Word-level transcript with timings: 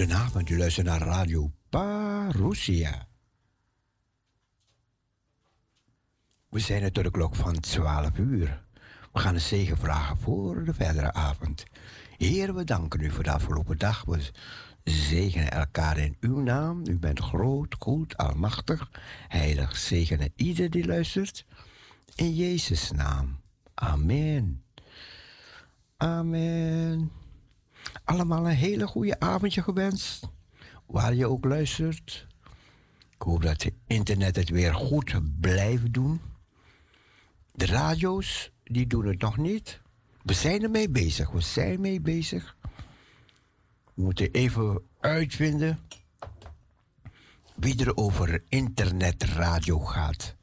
Goedenavond, 0.00 0.50
u 0.50 0.58
luistert 0.58 0.86
naar 0.86 1.00
Radio 1.00 1.50
Parousia. 1.68 3.06
We 6.48 6.58
zijn 6.58 6.82
er 6.82 6.92
tot 6.92 7.04
de 7.04 7.10
klok 7.10 7.34
van 7.34 7.60
12 7.60 8.18
uur. 8.18 8.62
We 9.12 9.18
gaan 9.18 9.34
een 9.34 9.40
zegen 9.40 9.76
vragen 9.76 10.18
voor 10.18 10.64
de 10.64 10.74
verdere 10.74 11.12
avond. 11.12 11.64
Heer, 12.16 12.54
we 12.54 12.64
danken 12.64 13.00
u 13.00 13.10
voor 13.10 13.24
de 13.24 13.30
afgelopen 13.30 13.78
dag. 13.78 14.04
We 14.04 14.30
zegenen 14.84 15.50
elkaar 15.50 15.98
in 15.98 16.16
uw 16.20 16.40
naam. 16.40 16.82
U 16.86 16.98
bent 16.98 17.20
groot, 17.20 17.74
goed, 17.78 18.16
almachtig, 18.16 18.90
heilig. 19.28 19.76
Zegenen 19.76 20.32
ieder 20.36 20.70
die 20.70 20.86
luistert. 20.86 21.44
In 22.14 22.34
Jezus' 22.34 22.90
naam. 22.90 23.40
Amen. 23.74 24.64
Amen. 25.96 27.19
Allemaal 28.04 28.46
een 28.46 28.56
hele 28.56 28.86
goede 28.86 29.20
avondje 29.20 29.62
gewenst. 29.62 30.28
Waar 30.86 31.14
je 31.14 31.26
ook 31.26 31.44
luistert. 31.44 32.26
Ik 33.14 33.22
hoop 33.22 33.42
dat 33.42 33.62
het 33.62 33.74
internet 33.86 34.36
het 34.36 34.48
weer 34.48 34.74
goed 34.74 35.40
blijft 35.40 35.92
doen. 35.92 36.20
De 37.52 37.66
radio's, 37.66 38.52
die 38.64 38.86
doen 38.86 39.06
het 39.06 39.20
nog 39.20 39.36
niet. 39.36 39.80
We 40.22 40.32
zijn 40.32 40.62
ermee 40.62 40.88
bezig. 40.88 41.30
We 41.30 41.40
zijn 41.40 41.80
mee 41.80 42.00
bezig. 42.00 42.56
We 43.94 44.02
moeten 44.02 44.30
even 44.30 44.82
uitvinden 45.00 45.78
wie 47.54 47.84
er 47.84 47.96
over 47.96 48.42
internetradio 48.48 49.78
gaat. 49.78 50.34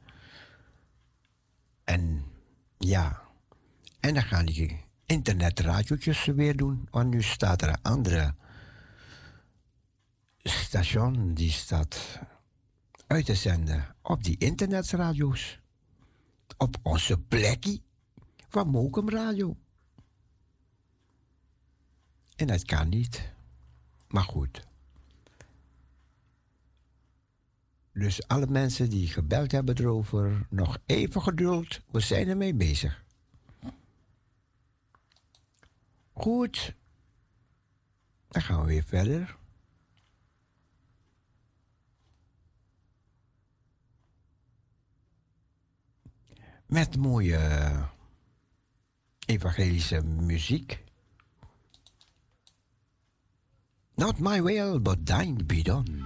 En 1.84 2.24
ja, 2.78 3.22
en 4.00 4.14
dan 4.14 4.22
gaan 4.22 4.46
die 4.46 4.84
internetradiootjes 5.08 6.24
weer 6.24 6.56
doen. 6.56 6.88
Want 6.90 7.10
nu 7.10 7.22
staat 7.22 7.62
er 7.62 7.68
een 7.68 7.82
andere 7.82 8.34
station 10.42 11.34
die 11.34 11.50
staat 11.50 12.20
uit 13.06 13.24
te 13.24 13.34
zenden 13.34 13.94
op 14.02 14.24
die 14.24 14.38
internetradio's. 14.38 15.60
Op 16.56 16.76
onze 16.82 17.18
plekje 17.18 17.80
van 18.48 18.68
Mokum 18.68 19.10
Radio. 19.10 19.56
En 22.36 22.46
dat 22.46 22.64
kan 22.64 22.88
niet. 22.88 23.32
Maar 24.08 24.24
goed. 24.24 24.66
Dus 27.92 28.26
alle 28.26 28.46
mensen 28.46 28.90
die 28.90 29.06
gebeld 29.06 29.52
hebben 29.52 29.78
erover, 29.78 30.46
nog 30.50 30.78
even 30.86 31.22
geduld. 31.22 31.80
We 31.90 32.00
zijn 32.00 32.28
ermee 32.28 32.54
bezig. 32.54 33.04
Goed. 36.18 36.74
Dan 38.28 38.42
gaan 38.42 38.60
we 38.60 38.66
weer 38.66 38.84
verder. 38.84 39.36
Met 46.66 46.96
mooie 46.96 47.88
evangelische 49.26 50.02
muziek. 50.02 50.84
Not 53.94 54.18
my 54.18 54.42
will, 54.42 54.80
but 54.80 55.06
thine 55.06 55.44
be 55.44 55.62
done. 55.62 56.04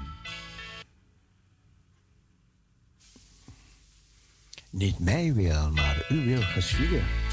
Niet 4.70 4.98
mijn 4.98 5.34
wil, 5.34 5.70
maar 5.70 6.06
uw 6.08 6.24
wil 6.24 6.42
geschieden. 6.42 7.31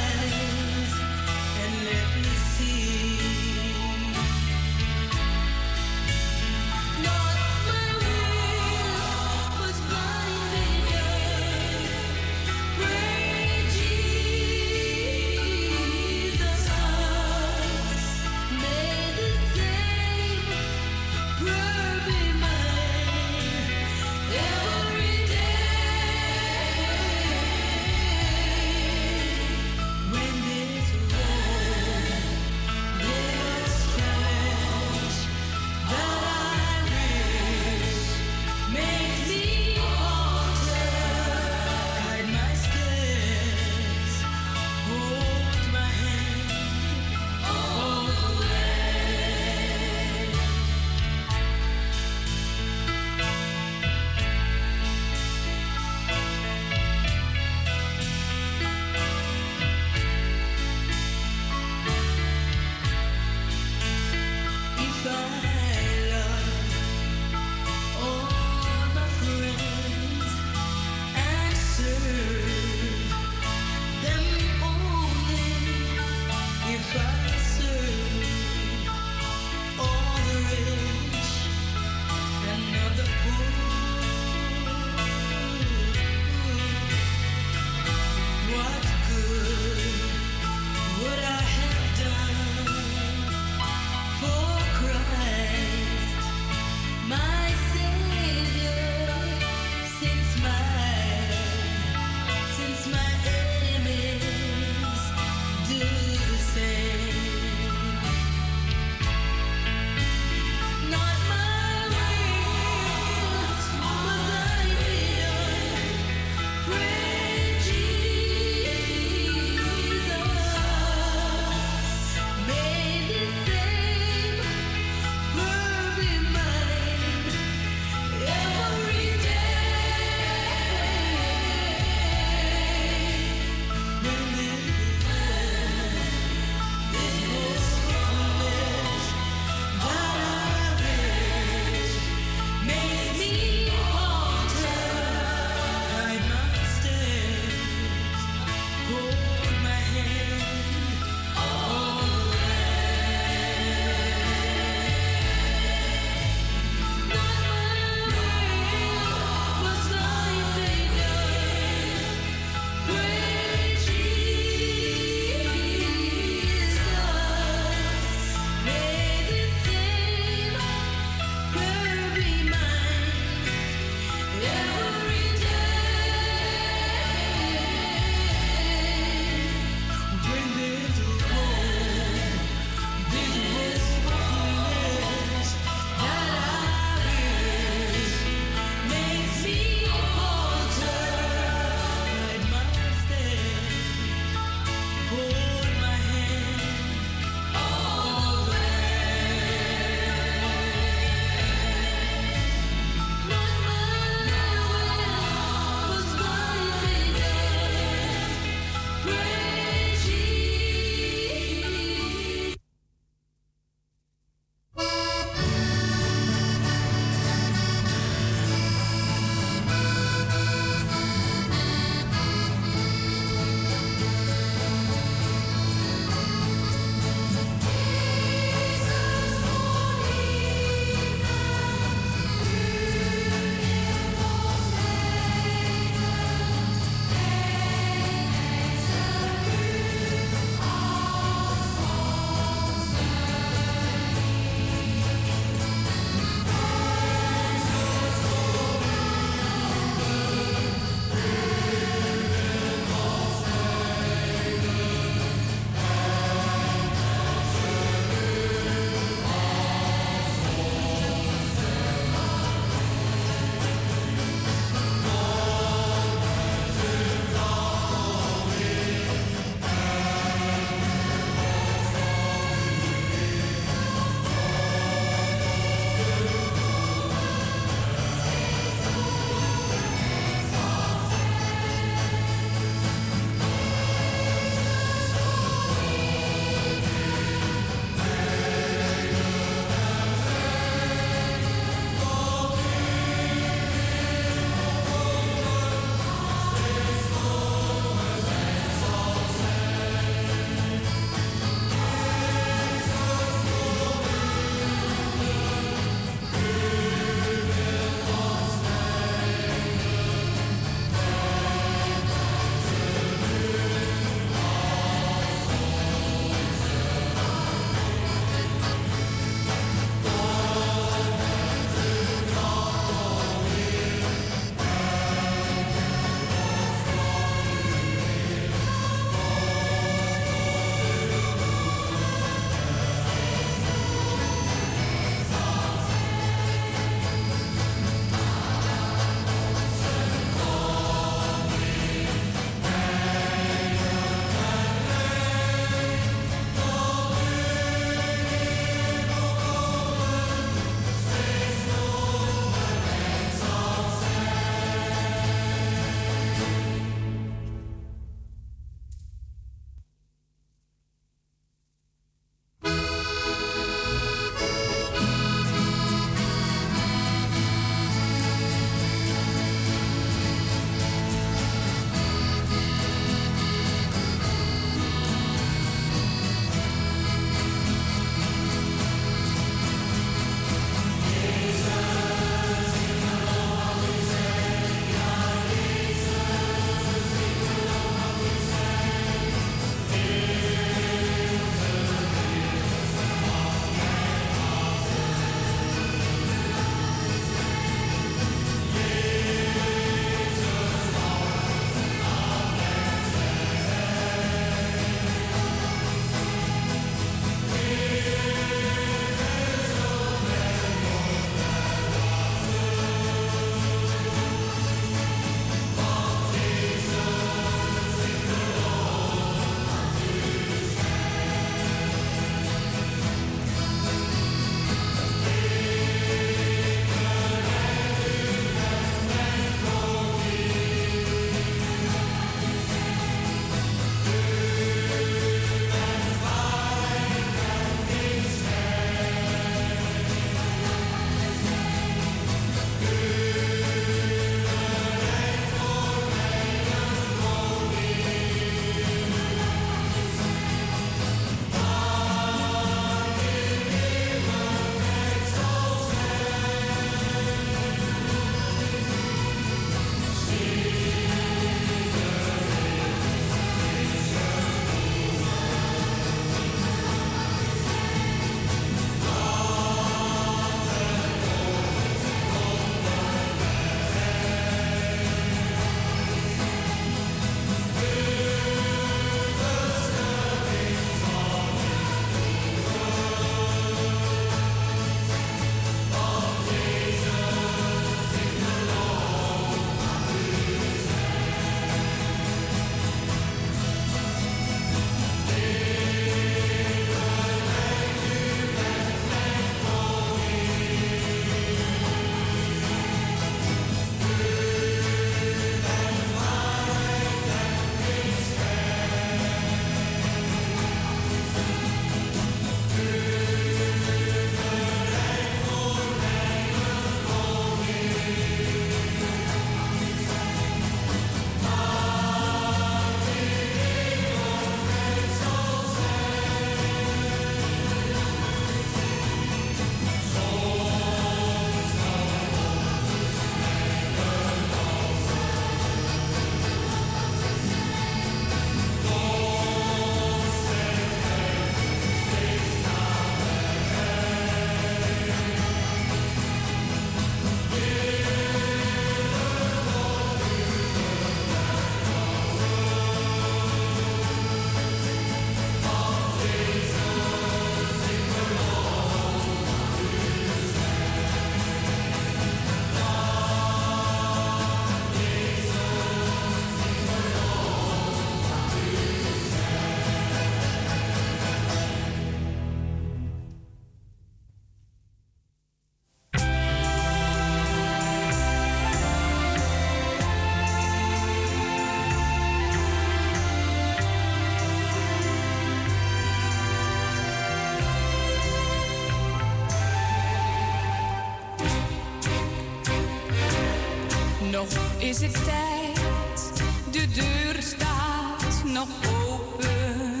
is 594.90 595.00
het 595.00 595.24
tijd, 595.24 596.32
de 596.70 596.88
deur 596.88 597.42
staat 597.42 598.44
nog 598.44 598.68
open. 599.08 600.00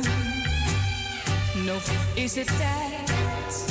Nog 1.64 1.82
is 2.14 2.34
het 2.34 2.46
tijd, 2.46 3.64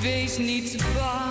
wees 0.00 0.38
niet 0.38 0.76
bang. 0.94 1.23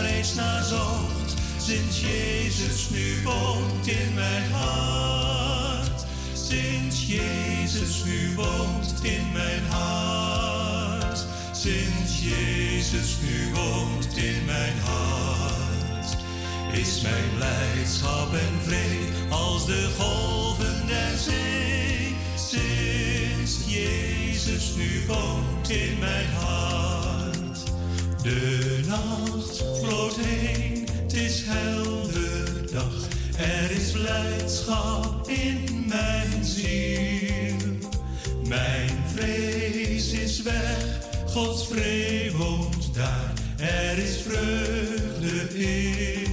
reeds 0.00 0.34
naar 0.34 0.64
zocht, 0.64 1.34
sinds 1.56 2.00
Jezus 2.00 2.88
nu 2.90 3.22
woont 3.24 3.86
in 3.86 4.14
mijn 4.14 4.52
hart. 4.52 6.04
Sinds 6.32 7.06
Jezus 7.06 8.04
nu 8.04 8.34
woont 8.34 8.94
in 9.02 9.32
mijn 9.32 9.62
hart. 9.68 11.24
Sinds 11.52 12.22
Jezus 12.22 13.16
nu 13.22 13.52
woont 13.54 14.16
in 14.16 14.44
mijn 14.44 14.78
hart. 14.84 16.16
Is 16.72 17.00
mijn 17.00 17.30
blijdschap 17.36 18.32
en 18.32 18.62
vrede 18.62 19.34
als 19.34 19.66
de 19.66 19.88
golven 19.98 20.86
der 20.86 21.18
zee. 21.18 22.16
Sinds 22.34 23.58
Jezus 23.66 24.74
nu 24.76 25.04
woont 25.06 25.70
in 25.70 25.98
mijn 25.98 26.30
hart. 26.34 26.79
De 28.22 28.80
nacht 28.86 29.64
vloot 29.80 30.16
heen, 30.16 30.86
het 31.02 31.12
is 31.12 31.42
helder 31.46 32.72
dag. 32.72 33.08
Er 33.38 33.70
is 33.70 33.90
blijdschap 33.90 35.28
in 35.28 35.84
mijn 35.88 36.44
ziel. 36.44 37.56
Mijn 38.46 38.90
vrees 39.14 40.12
is 40.12 40.42
weg, 40.42 41.00
Gods 41.26 41.66
vrede 41.66 42.36
woont 42.36 42.94
daar. 42.94 43.32
Er 43.58 43.98
is 43.98 44.22
vreugde 44.22 45.58
in. 45.58 46.29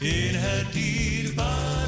in 0.00 0.34
het 0.34 0.72
dierbare. 0.72 1.79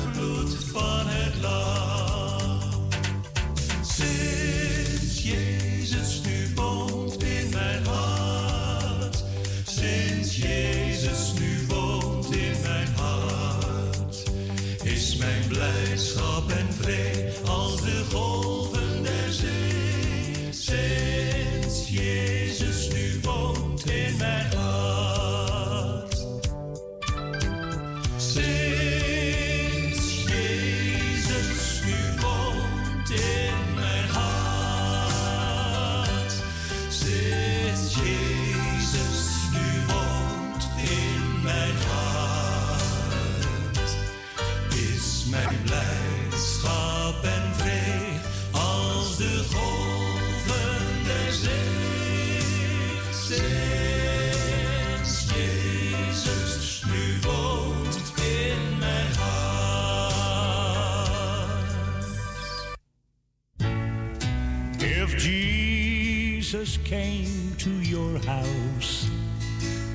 came 66.93 67.55
to 67.57 67.71
your 67.81 68.19
house, 68.19 69.09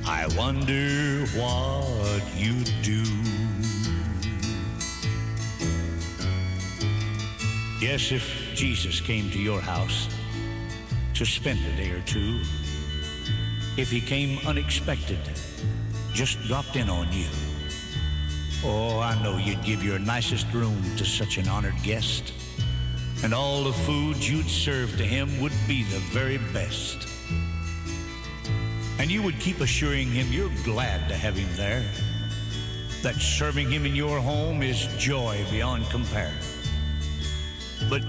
I 0.04 0.26
wonder 0.36 1.26
what 1.38 2.22
you'd 2.34 2.72
do. 2.82 3.04
Yes, 7.80 8.10
if 8.10 8.24
Jesus 8.56 9.00
came 9.00 9.30
to 9.30 9.38
your 9.38 9.60
house 9.60 10.08
to 11.14 11.24
spend 11.24 11.60
a 11.72 11.76
day 11.76 11.90
or 11.90 12.00
two, 12.00 12.42
if 13.76 13.92
he 13.92 14.00
came 14.00 14.44
unexpected, 14.44 15.20
just 16.12 16.42
dropped 16.48 16.74
in 16.74 16.90
on 16.90 17.06
you. 17.12 17.28
Oh, 18.64 18.98
I 18.98 19.14
know 19.22 19.36
you'd 19.36 19.62
give 19.62 19.84
your 19.84 20.00
nicest 20.00 20.52
room 20.52 20.82
to 20.96 21.04
such 21.04 21.38
an 21.38 21.46
honored 21.46 21.80
guest 21.84 22.32
and 23.22 23.34
all 23.34 23.64
the 23.64 23.72
food 23.72 24.16
you'd 24.16 24.48
serve 24.48 24.96
to 24.96 25.04
him 25.04 25.40
would 25.40 25.52
be 25.66 25.82
the 25.82 25.98
very 26.12 26.38
best. 26.52 27.08
And 28.98 29.10
you 29.10 29.22
would 29.22 29.38
keep 29.40 29.60
assuring 29.60 30.08
him 30.08 30.32
you're 30.32 30.50
glad 30.64 31.08
to 31.08 31.14
have 31.14 31.36
him 31.36 31.48
there, 31.56 31.84
that 33.02 33.14
serving 33.16 33.70
him 33.70 33.86
in 33.86 33.94
your 33.94 34.20
home 34.20 34.62
is 34.62 34.86
joy 34.98 35.44
beyond 35.50 35.86
compare. 35.90 36.34
But 37.88 38.02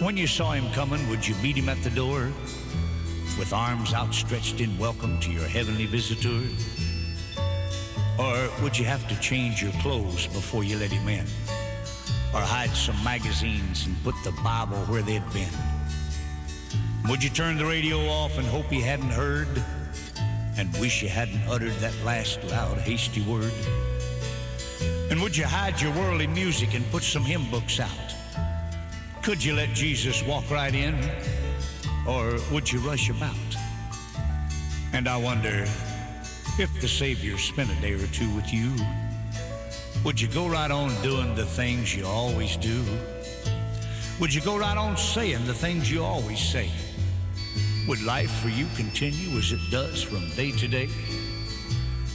when 0.00 0.16
you 0.16 0.26
saw 0.26 0.52
him 0.52 0.70
coming, 0.72 1.08
would 1.08 1.26
you 1.26 1.34
meet 1.36 1.56
him 1.56 1.68
at 1.68 1.82
the 1.82 1.90
door 1.90 2.32
with 3.38 3.52
arms 3.52 3.94
outstretched 3.94 4.60
in 4.60 4.76
welcome 4.78 5.20
to 5.20 5.30
your 5.30 5.44
heavenly 5.46 5.86
visitor? 5.86 6.42
Or 8.18 8.50
would 8.62 8.78
you 8.78 8.84
have 8.84 9.06
to 9.08 9.18
change 9.20 9.62
your 9.62 9.72
clothes 9.80 10.26
before 10.26 10.64
you 10.64 10.78
let 10.78 10.90
him 10.90 11.08
in? 11.08 11.26
Or 12.32 12.40
hide 12.40 12.70
some 12.70 13.02
magazines 13.02 13.86
and 13.86 13.96
put 14.04 14.14
the 14.22 14.32
Bible 14.42 14.78
where 14.86 15.02
they'd 15.02 15.32
been? 15.32 15.48
Would 17.08 17.24
you 17.24 17.30
turn 17.30 17.58
the 17.58 17.66
radio 17.66 17.98
off 18.08 18.38
and 18.38 18.46
hope 18.46 18.66
he 18.66 18.80
hadn't 18.80 19.10
heard? 19.10 19.48
And 20.56 20.72
wish 20.78 21.02
you 21.02 21.08
hadn't 21.08 21.42
uttered 21.48 21.72
that 21.80 21.94
last 22.04 22.42
loud, 22.44 22.78
hasty 22.78 23.22
word? 23.22 23.52
And 25.10 25.20
would 25.22 25.36
you 25.36 25.44
hide 25.44 25.80
your 25.80 25.92
worldly 25.94 26.28
music 26.28 26.74
and 26.74 26.88
put 26.92 27.02
some 27.02 27.24
hymn 27.24 27.50
books 27.50 27.80
out? 27.80 28.14
Could 29.22 29.42
you 29.42 29.54
let 29.54 29.70
Jesus 29.70 30.22
walk 30.22 30.48
right 30.50 30.74
in? 30.74 30.94
Or 32.06 32.38
would 32.52 32.70
you 32.70 32.78
rush 32.80 33.10
about? 33.10 33.34
And 34.92 35.08
I 35.08 35.16
wonder 35.16 35.66
if 36.58 36.80
the 36.80 36.88
Savior 36.88 37.38
spent 37.38 37.70
a 37.70 37.80
day 37.80 37.94
or 37.94 38.06
two 38.08 38.28
with 38.34 38.52
you, 38.52 38.72
would 40.04 40.20
you 40.20 40.28
go 40.28 40.48
right 40.48 40.70
on 40.70 40.90
doing 41.02 41.34
the 41.34 41.44
things 41.44 41.94
you 41.94 42.06
always 42.06 42.56
do? 42.56 42.82
Would 44.18 44.32
you 44.32 44.40
go 44.40 44.58
right 44.58 44.76
on 44.76 44.96
saying 44.96 45.46
the 45.46 45.54
things 45.54 45.90
you 45.90 46.02
always 46.02 46.40
say? 46.40 46.70
Would 47.86 48.02
life 48.02 48.30
for 48.40 48.48
you 48.48 48.66
continue 48.76 49.36
as 49.36 49.52
it 49.52 49.60
does 49.70 50.02
from 50.02 50.28
day 50.30 50.52
to 50.52 50.68
day? 50.68 50.88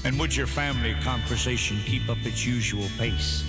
And 0.03 0.19
would 0.19 0.35
your 0.35 0.47
family 0.47 0.95
conversation 1.01 1.77
keep 1.85 2.09
up 2.09 2.17
its 2.23 2.45
usual 2.45 2.87
pace? 2.97 3.43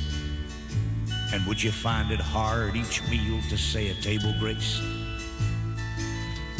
And 1.33 1.46
would 1.46 1.62
you 1.62 1.72
find 1.72 2.11
it 2.11 2.20
hard 2.20 2.77
each 2.77 3.03
meal 3.09 3.40
to 3.49 3.57
say 3.57 3.90
a 3.90 3.94
table 3.94 4.35
grace? 4.38 4.81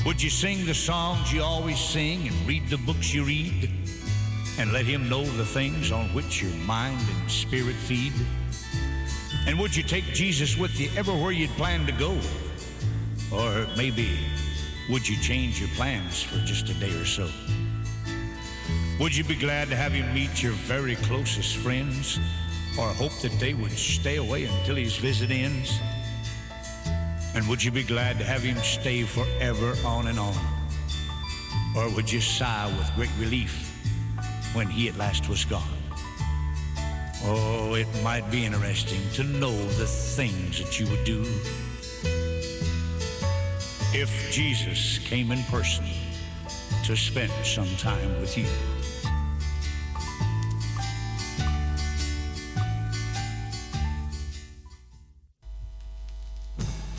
Would 0.07 0.23
you 0.23 0.31
sing 0.31 0.65
the 0.65 0.75
songs 0.75 1.33
you 1.33 1.43
always 1.43 1.79
sing 1.79 2.29
and 2.29 2.47
read 2.47 2.69
the 2.69 2.79
books 2.79 3.13
you 3.13 3.25
read? 3.25 3.86
And 4.59 4.73
let 4.73 4.87
him 4.87 5.09
know 5.09 5.23
the 5.23 5.45
things 5.45 5.93
on 5.93 6.07
which 6.15 6.43
your 6.43 6.53
mind 6.65 6.99
and 6.99 7.31
spirit 7.31 7.75
feed? 7.75 8.13
And 9.47 9.59
would 9.59 9.77
you 9.77 9.83
take 9.83 10.05
Jesus 10.07 10.57
with 10.57 10.81
you 10.81 10.89
everywhere 10.97 11.31
you'd 11.31 11.51
plan 11.51 11.85
to 11.87 11.93
go? 11.93 12.19
Or 13.31 13.67
maybe 13.77 14.19
would 14.89 15.07
you 15.07 15.17
change 15.21 15.61
your 15.61 15.69
plans 15.71 16.23
for 16.23 16.39
just 16.39 16.71
a 16.71 16.75
day 16.75 16.91
or 16.99 17.05
so? 17.05 17.29
Would 18.99 19.15
you 19.15 19.25
be 19.25 19.35
glad 19.35 19.69
to 19.69 19.77
have 19.77 19.93
him 19.93 20.13
meet 20.15 20.43
your 20.43 20.53
very 20.53 20.97
closest 20.97 21.57
friends? 21.57 22.19
Or 22.79 22.89
hope 22.89 23.19
that 23.21 23.39
they 23.39 23.53
would 23.53 23.73
stay 23.73 24.17
away 24.17 24.45
until 24.45 24.77
his 24.77 24.97
visit 24.97 25.31
ends? 25.31 25.79
And 27.35 27.47
would 27.49 27.63
you 27.63 27.71
be 27.71 27.83
glad 27.83 28.19
to 28.19 28.25
have 28.25 28.43
him 28.43 28.57
stay 28.59 29.03
forever 29.03 29.75
on 29.85 30.07
and 30.07 30.19
on? 30.19 30.35
Or 31.77 31.91
would 31.95 32.11
you 32.11 32.23
sigh 32.23 32.67
with 32.79 32.91
great 32.95 33.11
relief 33.19 33.66
when 34.57 34.69
he 34.69 34.89
at 34.89 34.97
last 34.97 35.29
was 35.29 35.45
gone? 35.45 35.63
Oh, 37.25 37.75
it 37.75 37.87
might 38.03 38.31
be 38.31 38.47
interesting 38.47 39.03
to 39.13 39.23
know 39.23 39.55
the 39.79 39.87
things 39.87 40.59
that 40.63 40.81
you 40.81 40.87
would 40.87 41.05
do 41.05 41.23
if 43.93 44.11
Jesus 44.33 44.99
came 44.99 45.31
in 45.31 45.43
person 45.45 45.85
to 46.85 46.97
spend 46.97 47.33
some 47.45 47.69
time 47.77 48.21
with 48.21 48.39
you. 48.39 48.47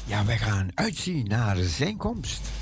Ja, 0.06 0.26
wij 0.26 0.38
gaan 0.38 0.70
uitzien 0.74 1.28
naar 1.28 1.58
zijn 1.58 1.98
komst. 1.98 2.57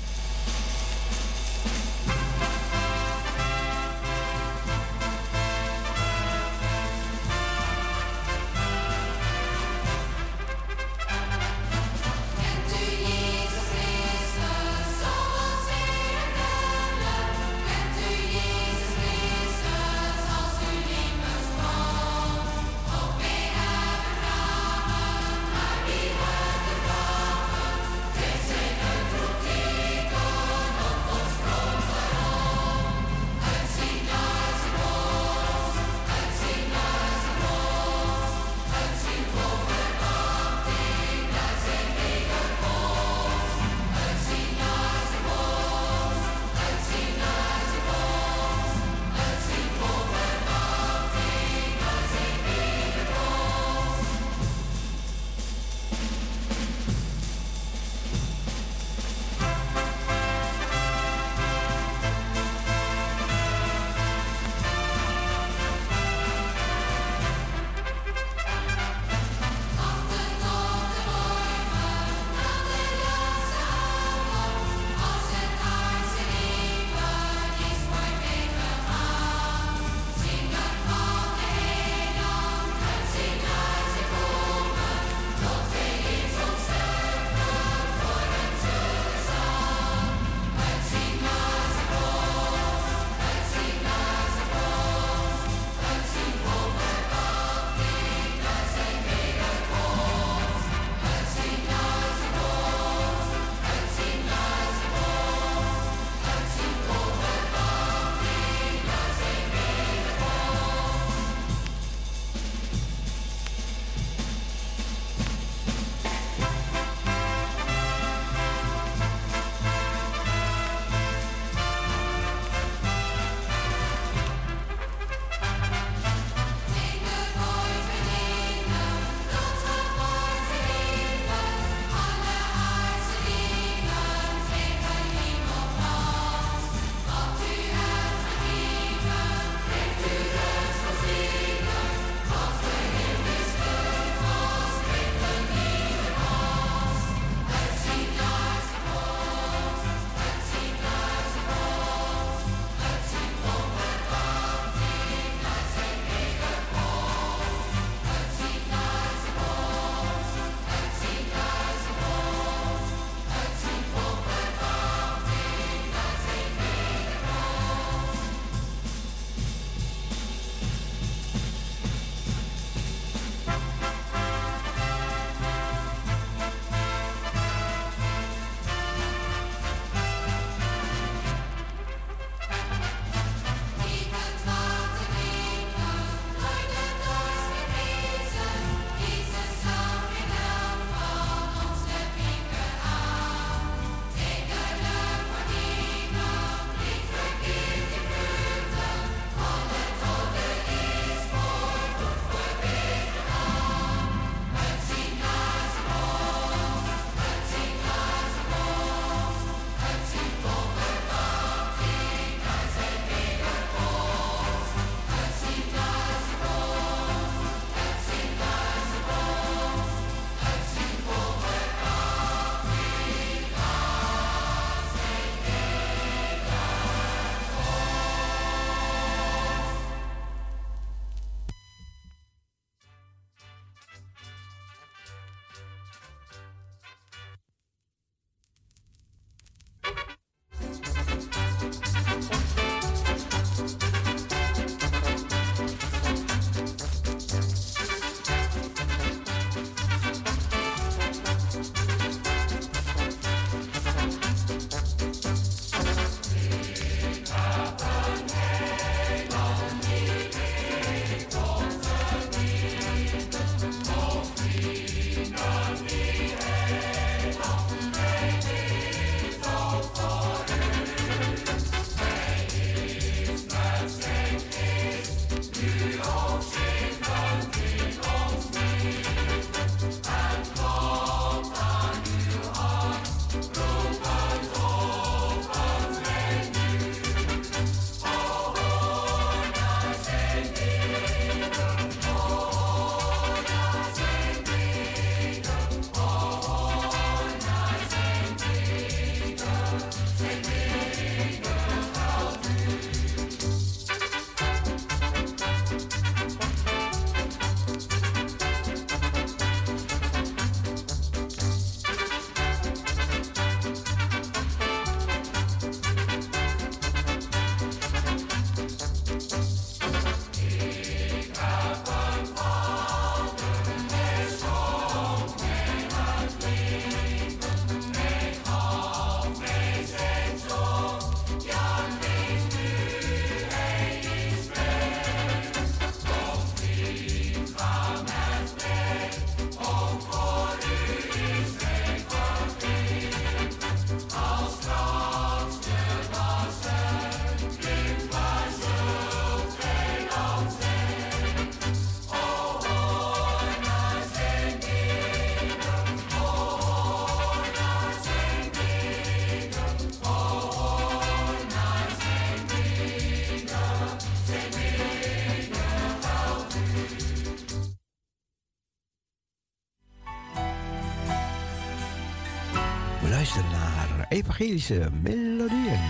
Evangelische 374.16 374.88
melodieën. 375.02 375.80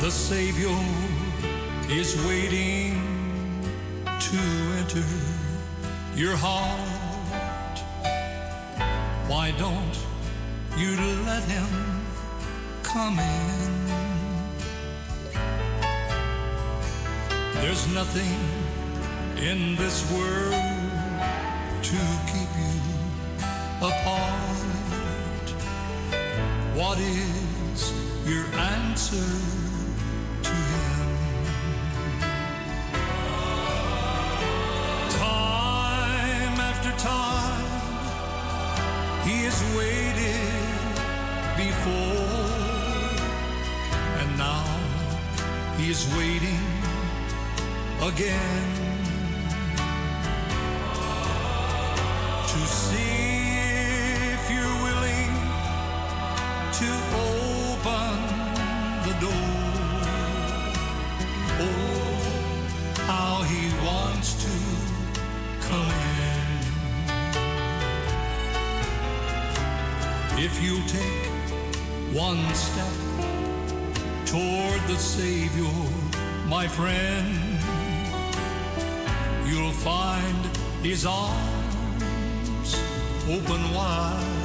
The 0.00 0.10
Savior 0.10 0.78
is 1.88 2.16
waiting 2.26 2.96
to 4.04 4.38
enter 4.78 5.04
your 6.14 6.36
heart. 6.36 7.78
Why 9.28 9.52
don't 9.58 9.98
you 10.78 10.96
let 11.26 11.44
him 11.44 11.68
come 12.82 13.18
in? 13.18 13.79
There's 17.80 17.94
nothing 17.94 18.40
in 19.38 19.74
this 19.76 20.04
world 20.12 20.52
to 21.82 21.96
keep 22.26 22.50
you 22.60 22.76
apart. 23.78 25.46
What 26.74 26.98
is 26.98 27.92
your 28.26 28.44
answer 28.54 29.30
to 30.42 30.50
him? 30.50 31.08
Time 35.08 36.60
after 36.60 36.92
time, 36.98 37.64
he 39.24 39.44
has 39.48 39.58
waited 39.74 40.52
before, 41.56 42.44
and 44.20 44.36
now 44.36 44.66
he 45.78 45.88
is 45.90 46.04
waiting 46.14 46.79
again 48.02 48.74
to 52.48 52.58
see 52.66 53.58
if 54.32 54.50
you're 54.50 54.78
willing 54.88 55.32
to 56.80 56.90
open 57.28 58.16
the 59.06 59.14
door. 59.20 59.60
Oh, 61.60 62.16
how 63.06 63.42
he 63.42 63.68
wants 63.84 64.32
to 64.44 64.54
come 65.68 65.92
in. 66.16 66.48
If 70.42 70.62
you 70.62 70.80
take 70.88 71.28
one 72.16 72.54
step 72.54 72.96
toward 74.24 74.80
the 74.88 74.96
Savior, 74.96 75.68
my 76.48 76.66
friend, 76.66 77.89
you'll 79.50 79.72
find 79.72 80.44
his 80.82 81.04
arms 81.04 82.70
open 83.28 83.62
wide. 83.74 84.36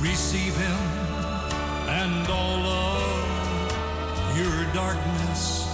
Receive 0.00 0.56
him 0.56 0.80
and 2.00 2.26
all 2.28 2.64
of 2.86 4.38
your 4.38 4.58
darkness 4.72 5.66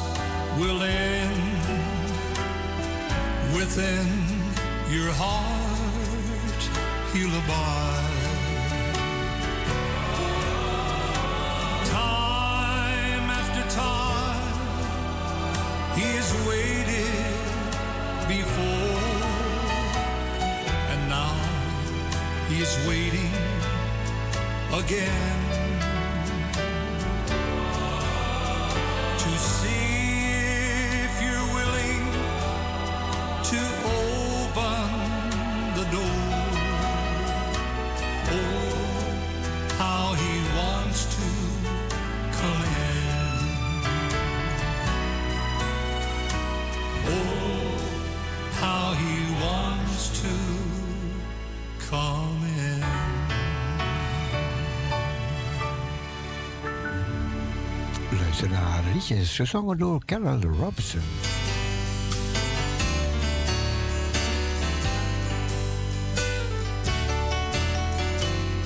will 0.58 0.82
end 0.82 1.64
within 3.56 4.06
your 4.90 5.12
heart 5.12 6.62
he'll 7.12 7.36
abide 7.44 8.13
is 22.64 22.86
waiting 22.86 23.30
again 24.72 25.43
liedjes 58.94 59.36
gezongen 59.36 59.78
door 59.78 60.04
Carol 60.04 60.40
Robson. 60.40 61.02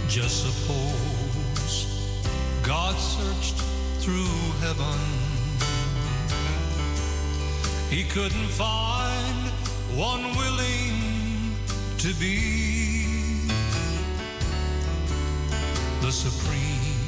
Just 0.09 0.37
suppose 0.45 1.87
God 2.62 2.95
searched 2.99 3.62
through 3.99 4.29
heaven. 4.61 5.01
He 7.89 8.05
couldn't 8.05 8.51
find 8.51 9.51
one 9.97 10.22
willing 10.37 11.57
to 11.99 12.14
be 12.18 13.49
the 16.01 16.12
supreme 16.12 16.99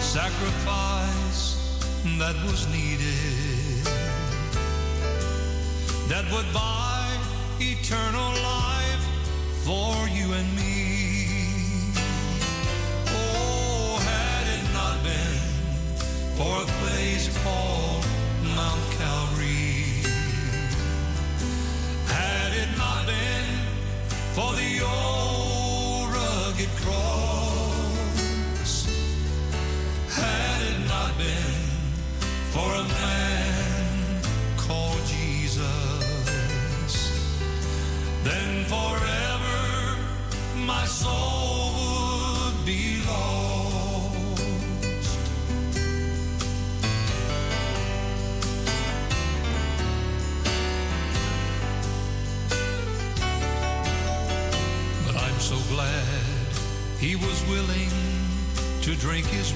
sacrifice 0.00 1.49
that 2.02 2.34
was 2.46 2.66
needed 2.68 3.84
that 6.08 6.24
would 6.32 6.50
buy 6.52 7.06
eternal 7.60 8.32
life 8.42 9.04
for 9.64 10.08
you 10.08 10.32
and 10.32 10.56
me. 10.56 11.92
Oh, 13.06 13.98
had 14.02 14.46
it 14.56 14.64
not 14.72 14.96
been 15.04 15.40
for 16.36 16.62
a 16.62 16.66
place 16.80 17.28
called 17.44 18.04
Mount 18.56 18.82
Calvary, 18.98 20.02
had 22.06 22.52
it 22.62 22.76
not 22.78 23.06
been 23.06 23.44
for 24.34 24.52
the 24.54 24.80
old 24.84 25.39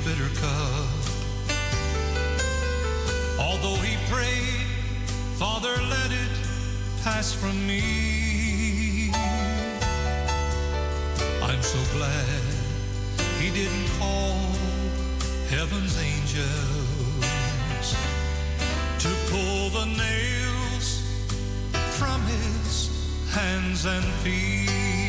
bitter 0.05 0.29
cup. 0.35 0.89
Although 3.41 3.81
he 3.81 3.97
prayed, 4.13 4.67
Father, 5.37 5.75
let 5.89 6.11
it 6.13 6.35
pass 7.03 7.33
from 7.33 7.67
me. 7.67 9.11
I'm 11.43 11.63
so 11.63 11.79
glad 11.97 12.43
he 13.41 13.49
didn't 13.51 13.89
call 13.99 14.37
heaven's 15.49 15.97
angels 15.99 16.45
to 18.99 19.09
pull 19.31 19.71
the 19.71 19.87
nails 19.87 20.87
from 21.99 22.21
his 22.27 22.91
hands 23.33 23.87
and 23.87 24.05
feet. 24.23 25.04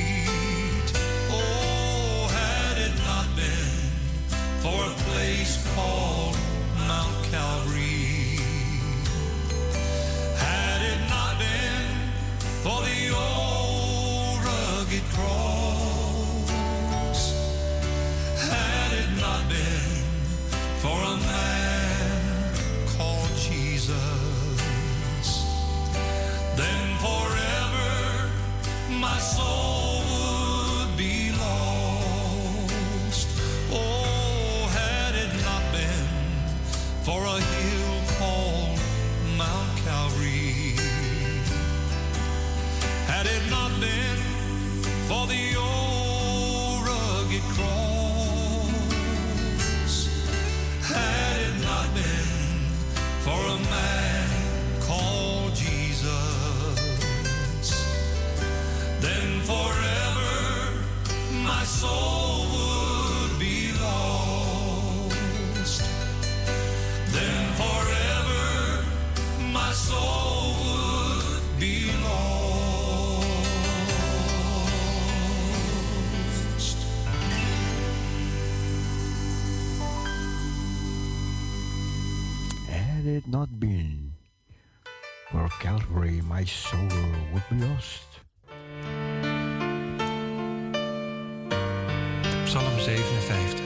my 28.90 29.18
soul 29.18 30.04
would 30.10 30.98
be 30.98 31.32
lost. 31.32 33.28
Oh, 33.72 34.68
had 34.72 35.16
it 35.16 35.34
not 35.44 35.64
been 35.72 36.08
for 37.04 37.24
a 37.26 37.40
hill 37.40 38.02
called 38.18 38.80
Mount 39.38 39.78
Calvary, 39.84 40.76
had 43.08 43.26
it 43.26 43.50
not 43.50 43.72
been. 43.80 44.05
Not 83.28 83.48
for 85.30 85.50
Calvary, 85.60 86.22
my 86.30 86.46
soul 86.46 86.88
would 87.32 87.48
be 87.50 87.56
lost. 87.56 88.22
Psalm 92.44 92.80
57. 92.80 93.60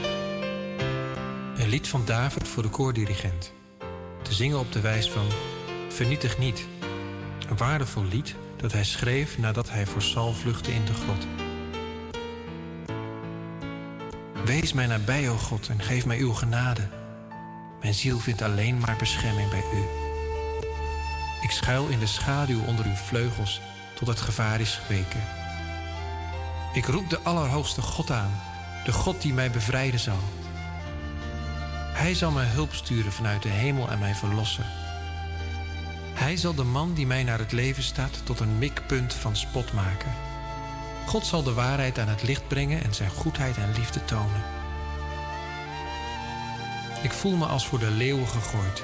Een 1.58 1.70
lied 1.70 1.88
van 1.88 2.06
David 2.06 2.48
voor 2.48 2.64
de 2.64 2.70
koordirigent. 2.70 3.54
Te 4.22 4.34
zingen 4.34 4.60
op 4.60 4.72
de 4.72 4.82
wijs 4.82 5.12
van 5.12 5.26
Vernietig 5.90 6.38
niet. 6.38 6.68
Een 7.50 7.58
waardevol 7.58 8.04
lied 8.04 8.36
dat 8.56 8.72
hij 8.72 8.84
schreef 8.84 9.38
nadat 9.38 9.70
hij 9.70 9.86
voor 9.86 10.02
Saul 10.02 10.34
vluchtte 10.34 10.72
in 10.72 10.86
de 10.86 10.94
grot. 10.94 11.28
Wees 14.46 14.74
mij 14.74 14.88
nabij, 14.88 15.30
o 15.30 15.36
God, 15.36 15.68
en 15.68 15.82
geef 15.82 16.06
mij 16.06 16.18
uw 16.18 16.34
genade. 16.34 16.99
Mijn 17.82 17.94
ziel 17.94 18.20
vindt 18.20 18.42
alleen 18.42 18.78
maar 18.78 18.96
bescherming 18.96 19.50
bij 19.50 19.64
u. 19.74 19.84
Ik 21.42 21.52
schuil 21.52 21.88
in 21.88 22.00
de 22.00 22.08
schaduw 22.08 22.64
onder 22.66 22.86
uw 22.86 22.96
vleugels 22.96 23.62
tot 23.96 24.08
het 24.08 24.20
gevaar 24.20 24.60
is 24.60 24.76
geweken. 24.76 25.24
Ik 26.74 26.86
roep 26.86 27.10
de 27.10 27.20
Allerhoogste 27.20 27.82
God 27.82 28.12
aan, 28.12 28.42
de 28.86 28.92
God 28.92 29.22
die 29.22 29.34
mij 29.34 29.52
bevrijden 29.52 30.00
zal. 30.00 30.20
Hij 31.94 32.14
zal 32.14 32.32
mij 32.32 32.46
hulp 32.46 32.74
sturen 32.74 33.12
vanuit 33.12 33.42
de 33.42 33.50
hemel 33.50 33.90
en 33.90 34.00
mij 34.00 34.16
verlossen. 34.16 34.66
Hij 36.14 36.38
zal 36.38 36.54
de 36.54 36.64
man 36.64 36.94
die 36.94 37.08
mij 37.08 37.24
naar 37.24 37.40
het 37.40 37.52
leven 37.52 37.84
staat 37.84 38.22
tot 38.24 38.40
een 38.40 38.58
mikpunt 38.58 39.14
van 39.14 39.36
spot 39.36 39.74
maken. 39.74 40.14
God 41.06 41.26
zal 41.26 41.44
de 41.44 41.54
waarheid 41.54 42.00
aan 42.00 42.08
het 42.08 42.24
licht 42.24 42.48
brengen 42.48 42.84
en 42.84 42.94
zijn 42.94 43.10
goedheid 43.10 43.58
en 43.58 43.74
liefde 43.74 44.06
tonen. 44.06 44.59
Ik 47.02 47.12
voel 47.12 47.36
me 47.36 47.46
als 47.46 47.68
voor 47.68 47.80
de 47.80 47.92
leeuwen 47.92 48.28
gegooid. 48.28 48.84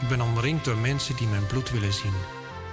Ik 0.00 0.08
ben 0.08 0.20
omringd 0.20 0.64
door 0.64 0.76
mensen 0.76 1.16
die 1.16 1.26
mijn 1.26 1.46
bloed 1.46 1.70
willen 1.70 1.92
zien. 1.92 2.14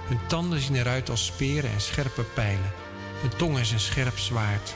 Hun 0.06 0.18
tanden 0.26 0.60
zien 0.60 0.76
eruit 0.76 1.10
als 1.10 1.26
speren 1.26 1.70
en 1.70 1.80
scherpe 1.80 2.22
pijlen. 2.22 2.72
Hun 3.20 3.36
tong 3.36 3.58
is 3.58 3.72
een 3.72 3.80
scherp 3.80 4.18
zwaard. 4.18 4.74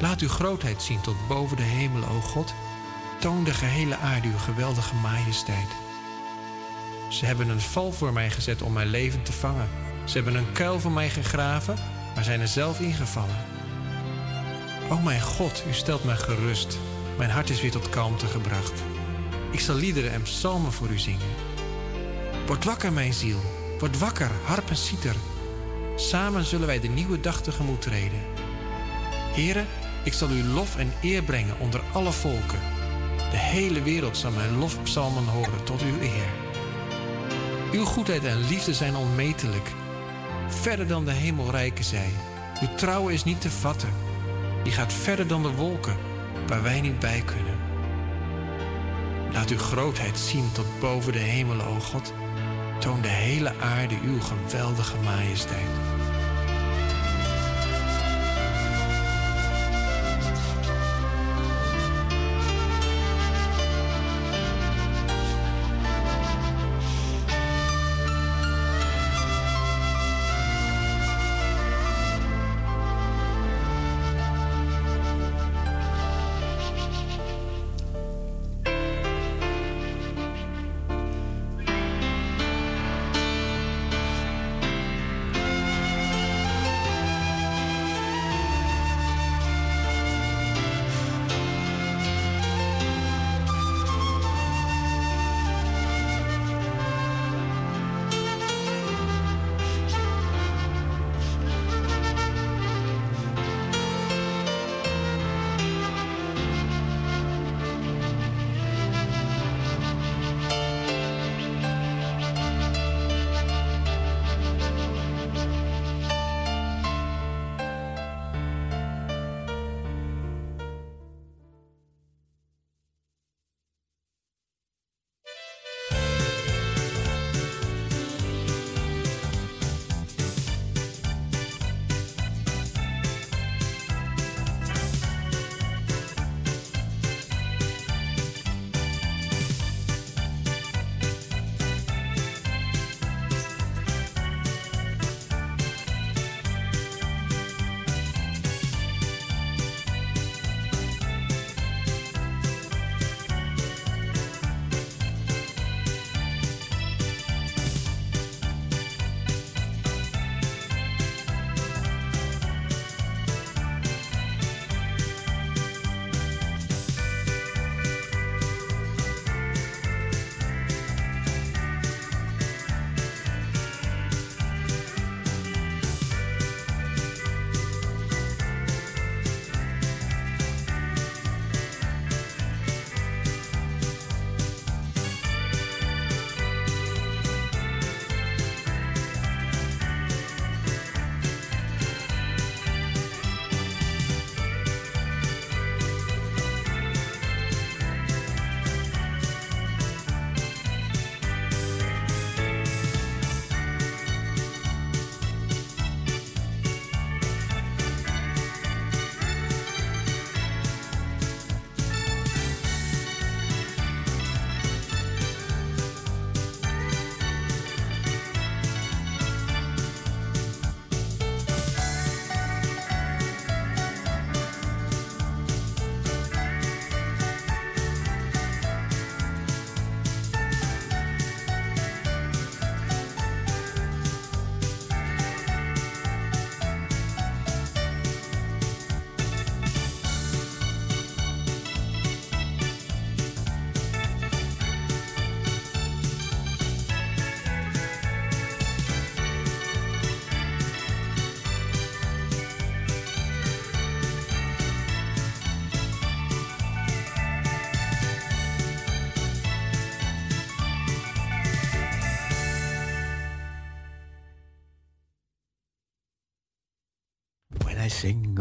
Laat 0.00 0.20
uw 0.20 0.28
grootheid 0.28 0.82
zien 0.82 1.00
tot 1.00 1.28
boven 1.28 1.56
de 1.56 1.62
hemelen, 1.62 2.08
o 2.08 2.20
God. 2.20 2.54
Toon 3.20 3.44
de 3.44 3.54
gehele 3.54 3.96
aarde 3.96 4.28
uw 4.28 4.38
geweldige 4.38 4.94
majesteit. 4.94 5.68
Ze 7.10 7.26
hebben 7.26 7.48
een 7.48 7.60
val 7.60 7.92
voor 7.92 8.12
mij 8.12 8.30
gezet 8.30 8.62
om 8.62 8.72
mijn 8.72 8.88
leven 8.88 9.22
te 9.22 9.32
vangen. 9.32 9.68
Ze 10.04 10.14
hebben 10.14 10.34
een 10.34 10.52
kuil 10.52 10.80
voor 10.80 10.92
mij 10.92 11.10
gegraven, 11.10 11.78
maar 12.14 12.24
zijn 12.24 12.40
er 12.40 12.48
zelf 12.48 12.80
ingevallen. 12.80 13.44
O 14.90 14.96
mijn 14.96 15.22
God, 15.22 15.62
u 15.68 15.72
stelt 15.72 16.04
mij 16.04 16.16
gerust. 16.16 16.78
Mijn 17.18 17.30
hart 17.30 17.50
is 17.50 17.60
weer 17.60 17.70
tot 17.70 17.88
kalmte 17.88 18.26
gebracht. 18.26 18.82
Ik 19.50 19.60
zal 19.60 19.74
liederen 19.74 20.12
en 20.12 20.22
psalmen 20.22 20.72
voor 20.72 20.88
u 20.88 20.98
zingen. 20.98 21.28
Word 22.46 22.64
wakker, 22.64 22.92
mijn 22.92 23.14
ziel. 23.14 23.40
Word 23.78 23.98
wakker, 23.98 24.30
harp 24.44 24.70
en 24.70 24.76
citer. 24.76 25.14
Samen 25.96 26.44
zullen 26.44 26.66
wij 26.66 26.80
de 26.80 26.88
nieuwe 26.88 27.20
dag 27.20 27.42
tegemoet 27.42 27.82
treden. 27.82 28.20
Heren, 29.32 29.66
ik 30.04 30.12
zal 30.12 30.28
uw 30.28 30.44
lof 30.44 30.76
en 30.76 30.92
eer 31.02 31.22
brengen 31.22 31.58
onder 31.58 31.80
alle 31.92 32.12
volken. 32.12 32.60
De 33.30 33.36
hele 33.36 33.82
wereld 33.82 34.16
zal 34.16 34.30
mijn 34.30 34.58
lofpsalmen 34.58 35.24
horen 35.24 35.64
tot 35.64 35.82
uw 35.82 36.00
eer. 36.00 36.28
Uw 37.72 37.84
goedheid 37.84 38.24
en 38.24 38.46
liefde 38.46 38.74
zijn 38.74 38.96
onmetelijk. 38.96 39.72
Verder 40.48 40.86
dan 40.86 41.04
de 41.04 41.12
hemel 41.12 41.50
rijken 41.50 41.84
zij. 41.84 42.10
Uw 42.60 42.74
trouw 42.74 43.08
is 43.08 43.24
niet 43.24 43.40
te 43.40 43.50
vatten. 43.50 43.92
Die 44.62 44.72
gaat 44.72 44.92
verder 44.92 45.26
dan 45.26 45.42
de 45.42 45.52
wolken, 45.54 45.96
waar 46.46 46.62
wij 46.62 46.80
niet 46.80 46.98
bij 46.98 47.22
kunnen. 47.24 47.58
Laat 49.32 49.50
uw 49.50 49.58
grootheid 49.58 50.18
zien 50.18 50.52
tot 50.52 50.80
boven 50.80 51.12
de 51.12 51.18
hemelen, 51.18 51.66
o 51.66 51.80
God. 51.80 52.12
Toon 52.78 53.00
de 53.00 53.08
hele 53.08 53.52
aarde 53.60 53.94
uw 54.04 54.20
geweldige 54.20 54.96
majesteit. 55.04 55.93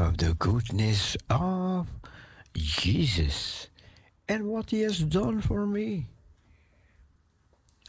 Of 0.03 0.17
the 0.17 0.33
goodness 0.37 1.15
of 1.29 1.87
Jesus 2.53 3.69
and 4.27 4.45
what 4.45 4.69
he 4.71 4.81
has 4.81 4.99
done 4.99 5.39
for 5.41 5.65
me. 5.65 6.07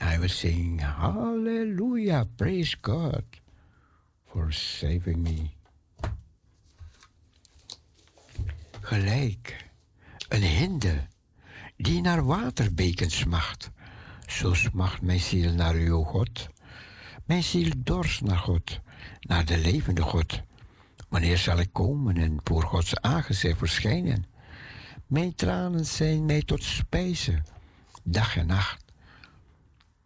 I 0.01 0.19
will 0.19 0.29
sing 0.29 0.79
Hallelujah, 0.79 2.27
praise 2.37 2.77
God 2.77 3.25
for 4.27 4.53
saving 4.53 5.23
me. 5.23 5.51
Gelijk 8.81 9.67
een 10.29 10.43
hinde 10.43 11.07
die 11.77 12.01
naar 12.01 12.25
waterbeken 12.25 13.11
smacht, 13.11 13.71
zo 14.27 14.55
smacht 14.55 15.03
mijn 15.03 15.21
ziel 15.21 15.53
naar 15.53 15.77
u, 15.77 15.93
o 15.93 16.05
God. 16.05 16.49
Mijn 17.25 17.43
ziel 17.43 17.71
dorst 17.77 18.21
naar 18.21 18.39
God, 18.39 18.81
naar 19.21 19.45
de 19.45 19.59
levende 19.59 20.03
God. 20.03 20.43
Wanneer 21.15 21.39
zal 21.39 21.59
ik 21.59 21.73
komen 21.73 22.17
en 22.17 22.41
voor 22.45 22.63
Gods 22.63 23.01
aangezicht 23.01 23.59
verschijnen? 23.59 24.25
Mijn 25.07 25.35
tranen 25.35 25.87
zijn 25.87 26.25
mij 26.25 26.43
tot 26.43 26.63
spijze, 26.63 27.43
dag 28.03 28.37
en 28.37 28.47
nacht. 28.47 28.85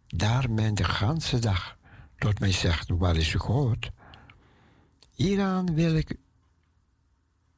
Daar 0.07 0.51
men 0.51 0.75
de 0.75 0.83
ganse 0.83 1.39
dag 1.39 1.77
tot 2.17 2.39
mij 2.39 2.51
zegt, 2.51 2.89
waar 2.89 3.15
is 3.15 3.33
God? 3.33 3.89
Hieraan 5.15 5.73
wil 5.73 5.95
ik 5.95 6.15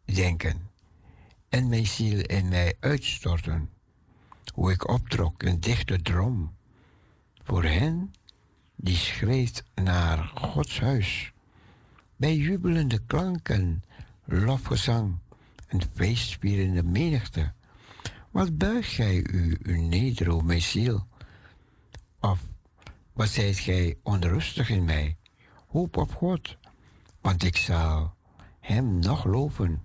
denken 0.06 0.70
en 1.50 1.70
mijn 1.70 1.88
ziel 1.88 2.20
in 2.20 2.50
mij 2.50 2.76
uitstorten, 2.80 3.70
hoe 4.54 4.72
ik 4.72 4.88
optrok 4.88 5.44
een 5.44 5.60
dichte 5.60 6.02
drom 6.02 6.56
voor 7.44 7.64
hen 7.64 8.14
die 8.76 8.96
schreef 8.96 9.64
naar 9.76 10.32
Gods 10.36 10.80
huis, 10.80 11.32
bij 12.22 12.38
jubelende 12.38 13.00
klanken, 13.06 13.84
lofgezang 14.26 15.18
en 15.68 15.82
feestvierende 15.94 16.84
menigte. 16.84 17.54
Wat 18.32 18.58
buig 18.58 18.96
gij 18.96 19.24
u, 19.32 19.58
u 19.64 19.78
neder, 19.80 20.30
o 20.30 20.42
mijn 20.42 20.62
ziel? 20.62 21.08
Of 22.20 22.40
wat 23.14 23.30
zijt 23.30 23.58
gij 23.58 23.98
onrustig 24.04 24.70
in 24.70 24.84
mij? 24.84 25.18
Hoop 25.68 25.98
op 25.98 26.16
God, 26.16 26.58
want 27.22 27.44
ik 27.44 27.58
zal 27.58 28.14
hem 28.60 29.00
nog 29.00 29.26
loven, 29.26 29.82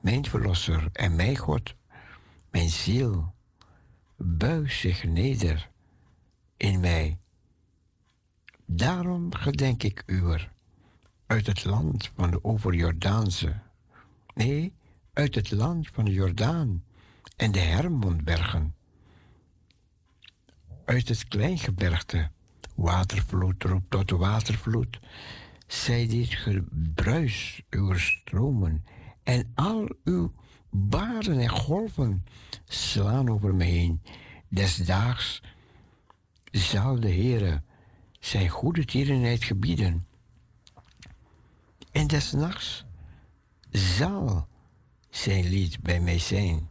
mijn 0.00 0.24
verlosser 0.24 0.88
en 0.92 1.16
mijn 1.16 1.36
God. 1.36 1.74
Mijn 2.50 2.70
ziel 2.70 3.34
buigt 4.16 4.78
zich 4.78 5.04
neder 5.04 5.70
in 6.56 6.80
mij. 6.80 7.18
Daarom 8.66 9.34
gedenk 9.34 9.82
ik 9.82 10.02
uwer 10.06 10.51
uit 11.32 11.46
het 11.46 11.64
land 11.64 12.10
van 12.16 12.30
de 12.30 12.44
overjordaanse, 12.44 13.54
nee, 14.34 14.72
uit 15.12 15.34
het 15.34 15.50
land 15.50 15.88
van 15.92 16.04
de 16.04 16.12
Jordaan 16.12 16.84
en 17.36 17.52
de 17.52 17.58
Hermonbergen, 17.58 18.74
uit 20.84 21.08
het 21.08 21.28
kleingebergte, 21.28 22.30
watervloed 22.74 23.64
roept 23.64 23.90
tot 23.90 24.10
watervloed, 24.10 25.00
zij 25.66 26.06
dit 26.06 26.28
gebruis 26.34 27.62
uw 27.70 27.94
stromen 27.94 28.84
en 29.22 29.52
al 29.54 29.88
uw 30.04 30.32
baren 30.70 31.38
en 31.38 31.50
golven 31.50 32.24
slaan 32.64 33.30
over 33.30 33.54
me 33.54 33.64
heen. 33.64 34.02
Desdaags 34.48 35.42
zal 36.50 37.00
de 37.00 37.12
Heere 37.12 37.62
zijn 38.20 38.48
goede 38.48 38.84
tierenheid 38.84 39.44
gebieden. 39.44 40.06
En 41.92 42.06
des 42.06 42.32
nachts 42.32 42.84
zal 43.70 44.48
zijn 45.10 45.48
lied 45.48 45.80
bij 45.80 46.00
mij 46.00 46.18
zijn. 46.18 46.70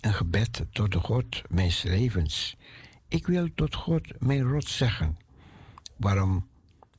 Een 0.00 0.14
gebed 0.14 0.64
tot 0.72 0.92
de 0.92 0.98
God 0.98 1.42
mijns 1.48 1.82
levens. 1.82 2.56
Ik 3.08 3.26
wil 3.26 3.48
tot 3.54 3.74
God 3.74 4.20
mijn 4.20 4.42
rot 4.42 4.64
zeggen. 4.64 5.18
Waarom 5.96 6.48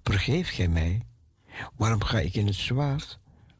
vergeef 0.03 0.49
gij 0.49 0.67
mij? 0.67 1.01
Waarom 1.75 2.03
ga 2.03 2.19
ik 2.19 2.35
in 2.35 2.45
het 2.45 2.55
zwaard 2.55 3.19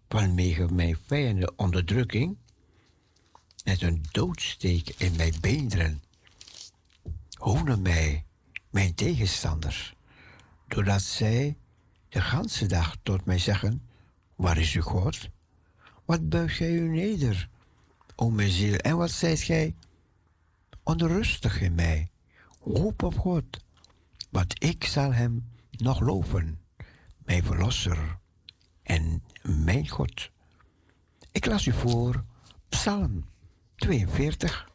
vanwege 0.09 0.73
mijn 0.73 0.97
vijanden 1.07 1.53
onderdrukking? 1.55 2.37
Met 3.63 3.81
een 3.81 4.05
doodsteek 4.11 4.89
in 4.97 5.15
mijn 5.15 5.33
beenderen. 5.41 6.03
Honen 7.33 7.81
mij, 7.81 8.25
mijn 8.69 8.95
tegenstanders, 8.95 9.95
doordat 10.67 11.01
zij 11.01 11.57
de 12.13 12.21
ganse 12.21 12.65
dag 12.65 12.95
tot 13.03 13.25
mij 13.25 13.37
zeggen, 13.37 13.81
waar 14.35 14.57
is 14.57 14.73
uw 14.73 14.81
God? 14.81 15.29
Wat 16.05 16.29
buig 16.29 16.57
gij 16.57 16.71
u 16.71 16.87
neder, 16.87 17.49
o 18.15 18.29
mijn 18.29 18.49
ziel, 18.49 18.75
en 18.75 18.97
wat 18.97 19.11
zijt 19.11 19.39
gij 19.39 19.75
onrustig 20.83 21.61
in 21.61 21.75
mij? 21.75 22.09
Hoop 22.59 23.03
op 23.03 23.19
God, 23.19 23.45
want 24.29 24.63
ik 24.63 24.83
zal 24.83 25.13
hem 25.13 25.49
nog 25.71 25.99
loven, 25.99 26.59
mijn 27.17 27.43
verlosser 27.43 28.17
en 28.83 29.23
mijn 29.41 29.89
God. 29.89 30.29
Ik 31.31 31.45
las 31.45 31.65
u 31.65 31.71
voor 31.71 32.23
Psalm 32.69 33.25
42. 33.75 34.71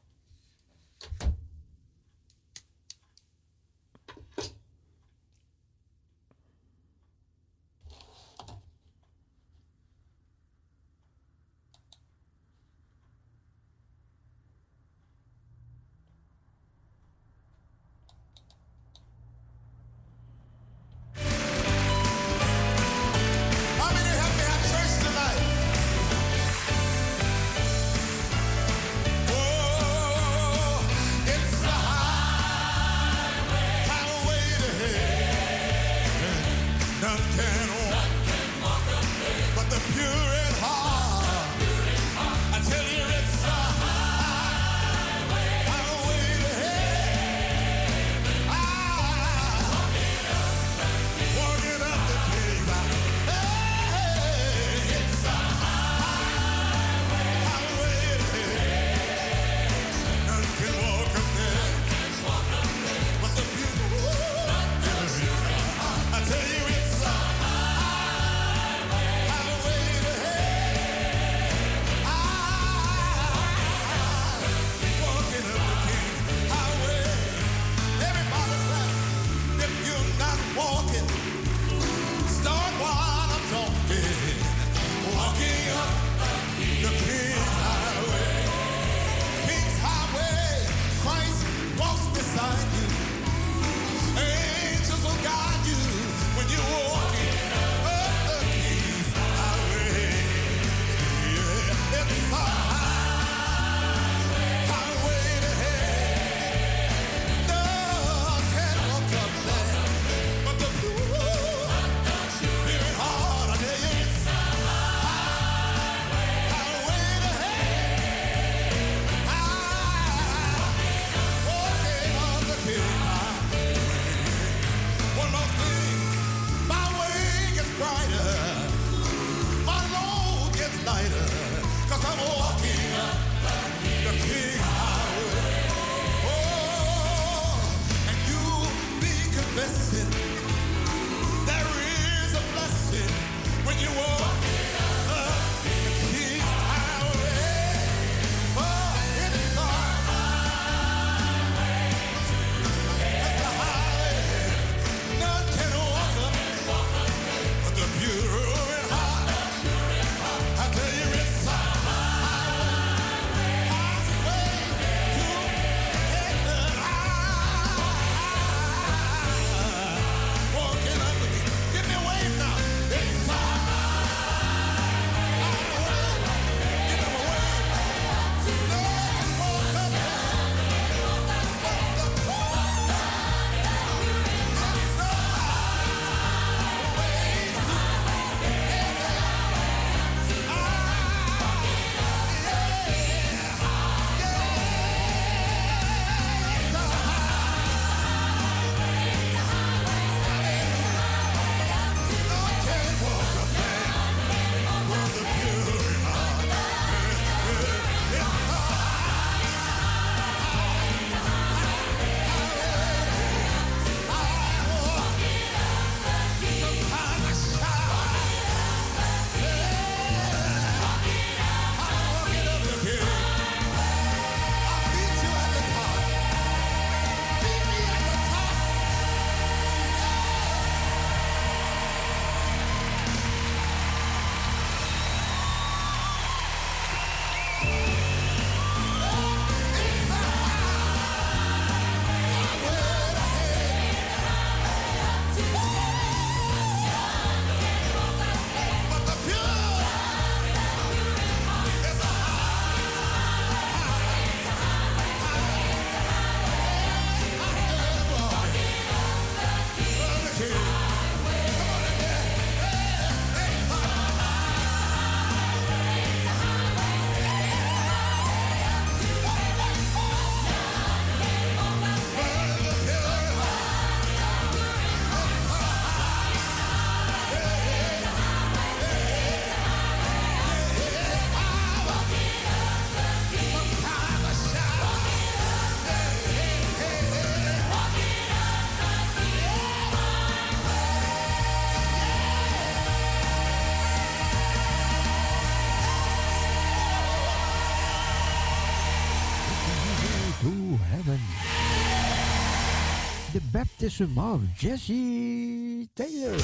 décembre 303.89 304.43
Jesse 304.59 305.89
Taylor. 305.95 306.37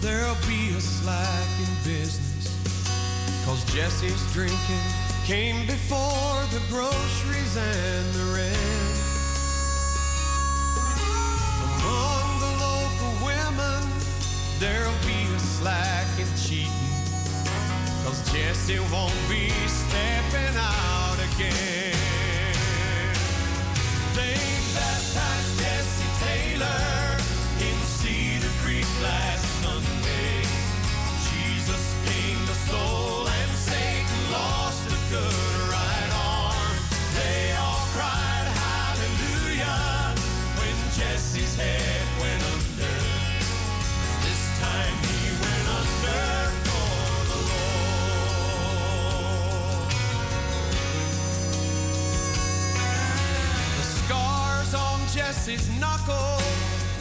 there'll 0.00 0.34
be 0.48 0.70
a 0.76 0.80
slack 0.80 1.46
in 1.58 1.84
business. 1.84 2.48
Cause 3.44 3.62
Jesse's 3.72 4.32
drinking 4.32 4.56
came 5.24 5.66
before 5.66 6.40
the 6.50 6.60
groceries 6.68 7.56
and 7.56 8.14
the 8.14 8.34
rent. 8.34 8.79
Se 18.54 18.74
eu 18.74 18.84
vou 18.84 19.08
visto 19.28 19.94
é. 19.94 20.89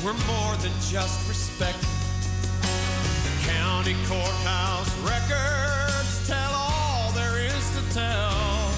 We're 0.04 0.14
more 0.14 0.56
than 0.62 0.72
just 0.90 1.28
respect. 1.28 1.82
The 2.62 3.52
county 3.52 3.96
courthouse 4.08 4.98
records 5.00 6.26
tell 6.26 6.54
all 6.54 7.12
there 7.12 7.38
is 7.38 7.70
to 7.72 7.94
tell. 7.94 8.72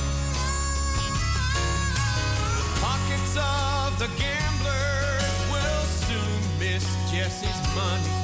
The 2.57 2.79
pockets 2.81 3.37
of 3.37 3.99
the 3.99 4.09
gamblers 4.17 5.51
will 5.51 5.85
soon 5.85 6.59
miss 6.59 6.85
Jesse's 7.11 7.75
money. 7.75 8.20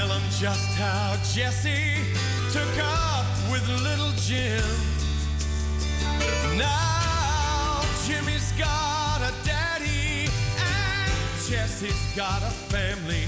Tell 0.00 0.08
them 0.08 0.22
just 0.38 0.66
how 0.78 1.14
Jesse 1.34 1.96
took 2.50 2.82
up 2.82 3.26
with 3.52 3.62
little 3.82 4.10
Jim. 4.16 4.64
Now 6.56 7.82
Jimmy's 8.06 8.50
got 8.52 9.20
a 9.20 9.30
daddy, 9.44 10.30
and 10.56 11.12
Jesse's 11.46 12.16
got 12.16 12.40
a 12.40 12.50
family. 12.72 13.26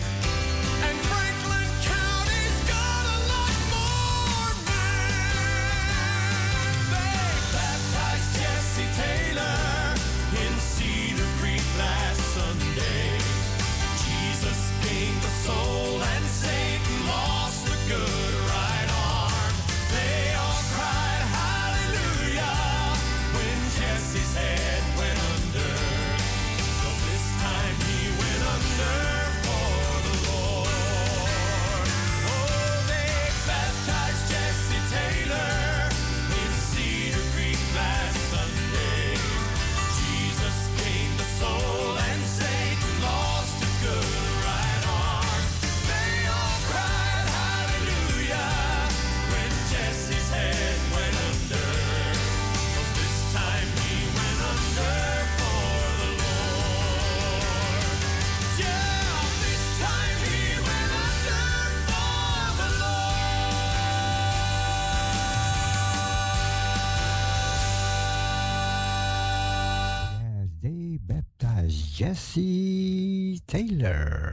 Taylor. 72.35 74.32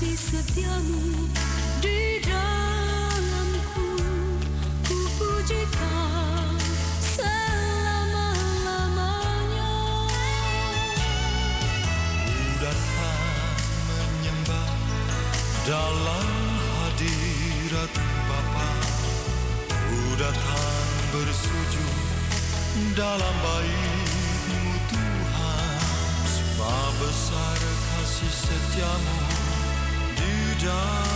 Kasih 0.00 0.16
setiamu. 0.16 1.28
Di 1.84 2.24
di 30.60 31.09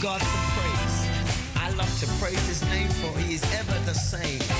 God 0.00 0.22
some 0.22 0.40
praise. 0.56 1.08
I 1.56 1.70
love 1.76 2.00
to 2.00 2.06
praise 2.18 2.46
his 2.48 2.62
name 2.70 2.88
for 2.88 3.18
he 3.18 3.34
is 3.34 3.42
ever 3.52 3.78
the 3.84 3.92
same. 3.92 4.59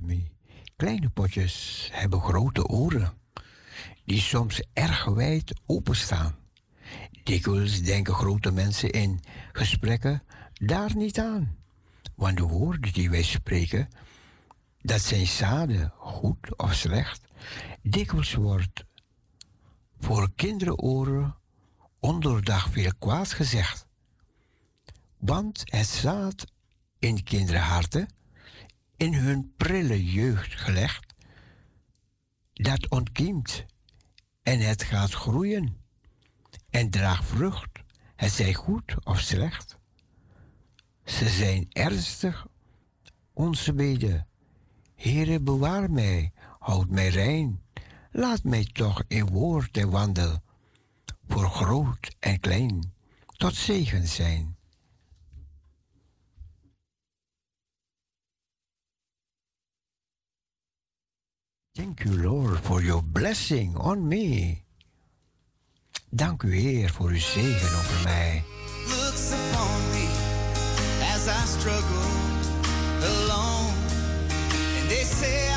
me. 0.00 0.22
Kleine 0.76 1.08
potjes 1.08 1.88
hebben 1.92 2.20
grote 2.20 2.66
oren, 2.66 3.12
die 4.04 4.20
soms 4.20 4.62
erg 4.72 5.04
wijd 5.04 5.60
openstaan. 5.66 6.34
Dikwijls 7.24 7.82
denken 7.82 8.14
grote 8.14 8.50
mensen 8.50 8.90
in 8.90 9.20
gesprekken 9.52 10.22
daar 10.52 10.96
niet 10.96 11.18
aan. 11.18 11.56
Want 12.14 12.36
de 12.36 12.42
woorden 12.42 12.92
die 12.92 13.10
wij 13.10 13.22
spreken, 13.22 13.88
dat 14.80 15.00
zijn 15.00 15.26
zaden, 15.26 15.92
goed 15.96 16.56
of 16.58 16.74
slecht, 16.74 17.20
dikwijls 17.82 18.34
wordt 18.34 18.84
voor 19.98 20.30
kinderenoren 20.34 21.36
onderdag 22.00 22.70
veel 22.70 22.92
kwaad 22.98 23.32
gezegd. 23.32 23.86
Want 25.18 25.62
het 25.64 25.86
zaad 25.86 26.44
in 26.98 27.22
kinderharten 27.22 28.08
in 29.00 29.14
hun 29.14 29.52
prille 29.56 30.04
jeugd 30.04 30.60
gelegd, 30.60 31.14
dat 32.52 32.88
ontkiemt 32.88 33.64
en 34.42 34.58
het 34.58 34.82
gaat 34.82 35.12
groeien. 35.12 35.76
En 36.70 36.90
draagt 36.90 37.24
vrucht, 37.24 37.78
het 38.16 38.32
zij 38.32 38.54
goed 38.54 39.04
of 39.04 39.20
slecht. 39.20 39.78
Ze 41.04 41.28
zijn 41.28 41.66
ernstig, 41.68 42.46
onze 43.32 43.72
beden. 43.72 44.26
Heere, 44.94 45.40
bewaar 45.40 45.90
mij, 45.90 46.32
houd 46.58 46.88
mij 46.88 47.08
rein, 47.08 47.62
laat 48.10 48.44
mij 48.44 48.64
toch 48.72 49.02
in 49.08 49.26
woord 49.26 49.76
en 49.76 49.90
wandel, 49.90 50.42
voor 51.28 51.50
groot 51.50 52.16
en 52.18 52.40
klein, 52.40 52.92
tot 53.26 53.54
zegen 53.54 54.08
zijn. 54.08 54.56
Thank 61.80 62.04
you, 62.04 62.12
Lord, 62.12 62.58
for 62.60 62.82
your 62.82 63.02
blessing 63.02 63.74
on 63.78 64.06
me. 64.06 64.64
Dank 66.14 66.42
u, 66.42 66.54
Heer, 66.54 66.90
voor 66.90 67.08
uw 67.08 67.18
zegen 67.18 67.78
over 67.78 68.02
mij. 68.04 68.42
Looks 68.86 69.30
upon 69.32 69.90
me 69.90 70.08
as 71.14 71.26
I 71.26 71.58
struggle 71.58 72.10
alone. 73.02 73.74
And 74.78 74.88
they 74.88 75.04
say 75.04 75.49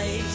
place. 0.00 0.29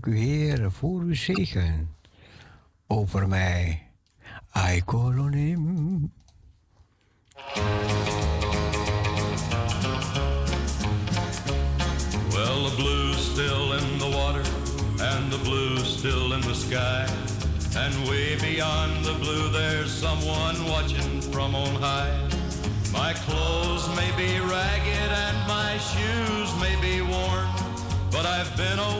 Dank 0.00 0.14
u, 0.14 0.18
Heer, 0.18 0.70
voor 0.70 1.00
uw 1.00 1.14
zegen 1.14 1.90
over 2.86 3.28
mij. 3.28 3.82
I 4.56 4.82
call 4.84 5.18
on 5.18 5.32
him. 5.32 6.12
Well, 12.30 12.64
the 12.68 12.74
blue's 12.76 13.30
still 13.30 13.72
in 13.72 13.98
the 13.98 14.10
water, 14.16 14.44
and 15.00 15.32
the 15.32 15.40
blue's 15.44 15.98
still 15.98 16.32
in 16.32 16.40
the 16.40 16.54
sky. 16.54 17.06
And 17.76 18.08
way 18.08 18.36
beyond 18.36 19.04
the 19.04 19.14
blue, 19.18 19.50
there's 19.50 19.92
someone 19.98 20.64
watching 20.68 21.22
from 21.22 21.54
on 21.54 21.74
high. 21.74 22.28
My 22.92 23.12
clothes 23.12 23.88
may 23.96 24.10
be 24.16 24.40
ragged 24.40 25.12
and 25.12 25.36
my 25.46 25.78
shoes 25.78 26.50
may 26.60 26.76
be 26.80 27.02
worn, 27.02 27.48
but 28.10 28.26
I've 28.26 28.56
been 28.56 28.78
a 28.78 28.82
wealthy 28.82 28.99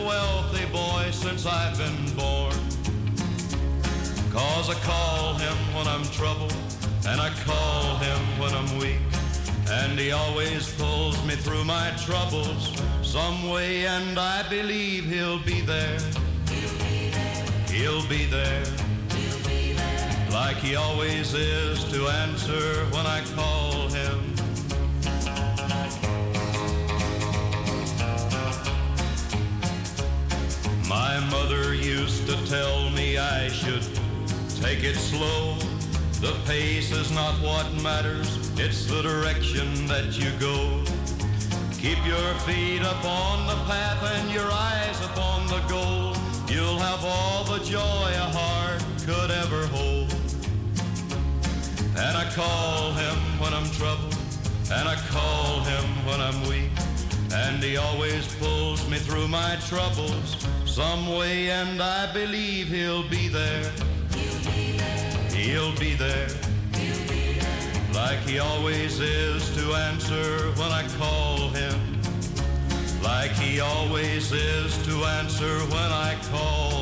since 1.41 1.53
I've 1.53 1.77
been 1.77 2.15
born. 2.15 2.53
Cause 4.31 4.69
I 4.69 4.75
call 4.83 5.33
him 5.35 5.57
when 5.75 5.87
I'm 5.87 6.03
troubled, 6.11 6.55
and 7.07 7.19
I 7.19 7.29
call 7.45 7.97
him 7.97 8.39
when 8.39 8.53
I'm 8.53 8.77
weak. 8.77 9.01
And 9.69 9.97
he 9.97 10.11
always 10.11 10.73
pulls 10.75 11.23
me 11.25 11.35
through 11.35 11.63
my 11.63 11.91
troubles 12.05 12.81
some 13.01 13.49
way, 13.49 13.85
and 13.85 14.19
I 14.19 14.47
believe 14.49 15.05
he'll 15.05 15.43
be 15.43 15.61
there. 15.61 15.99
He'll 17.69 18.07
be 18.07 18.25
there. 18.25 18.65
Like 20.31 20.57
he 20.57 20.75
always 20.75 21.33
is 21.33 21.83
to 21.91 22.07
answer 22.07 22.85
when 22.91 23.05
I 23.05 23.21
call 23.35 23.89
tell 32.51 32.89
me 32.89 33.17
I 33.17 33.47
should 33.47 33.81
take 34.61 34.83
it 34.83 34.97
slow. 34.97 35.55
The 36.19 36.35
pace 36.45 36.91
is 36.91 37.09
not 37.09 37.33
what 37.35 37.65
matters, 37.81 38.27
it's 38.59 38.85
the 38.87 39.01
direction 39.01 39.87
that 39.87 40.19
you 40.19 40.31
go. 40.37 40.83
Keep 41.79 42.05
your 42.05 42.33
feet 42.43 42.81
upon 42.81 43.47
the 43.47 43.55
path 43.71 44.03
and 44.15 44.29
your 44.29 44.51
eyes 44.51 44.99
upon 45.05 45.47
the 45.47 45.61
goal. 45.69 46.13
You'll 46.53 46.79
have 46.79 47.05
all 47.05 47.45
the 47.45 47.63
joy 47.63 48.09
a 48.25 48.27
heart 48.37 48.83
could 49.05 49.31
ever 49.31 49.65
hold. 49.67 50.11
And 51.95 52.17
I 52.17 52.29
call 52.35 52.91
him 52.91 53.17
when 53.39 53.53
I'm 53.53 53.69
troubled, 53.79 54.17
and 54.73 54.89
I 54.89 54.97
call 55.07 55.61
him 55.61 55.85
when 56.05 56.19
I'm 56.19 56.41
weak. 56.49 56.71
And 57.33 57.63
he 57.63 57.77
always 57.77 58.27
pulls 58.35 58.85
me 58.89 58.97
through 58.97 59.29
my 59.29 59.55
troubles 59.69 60.35
some 60.71 61.17
way, 61.17 61.49
and 61.49 61.81
I 61.81 62.09
believe 62.13 62.69
he'll 62.69 63.03
be 63.09 63.27
there. 63.27 63.69
He'll 65.35 65.75
be 65.77 65.95
there. 65.95 66.29
Like 67.93 68.19
he 68.19 68.39
always 68.39 69.01
is 69.01 69.53
to 69.57 69.73
answer 69.73 70.49
when 70.55 70.71
I 70.71 70.87
call 70.97 71.49
him. 71.49 71.77
Like 73.03 73.31
he 73.31 73.59
always 73.59 74.31
is 74.31 74.77
to 74.87 75.03
answer 75.19 75.59
when 75.75 75.91
I 75.91 76.17
call 76.31 76.80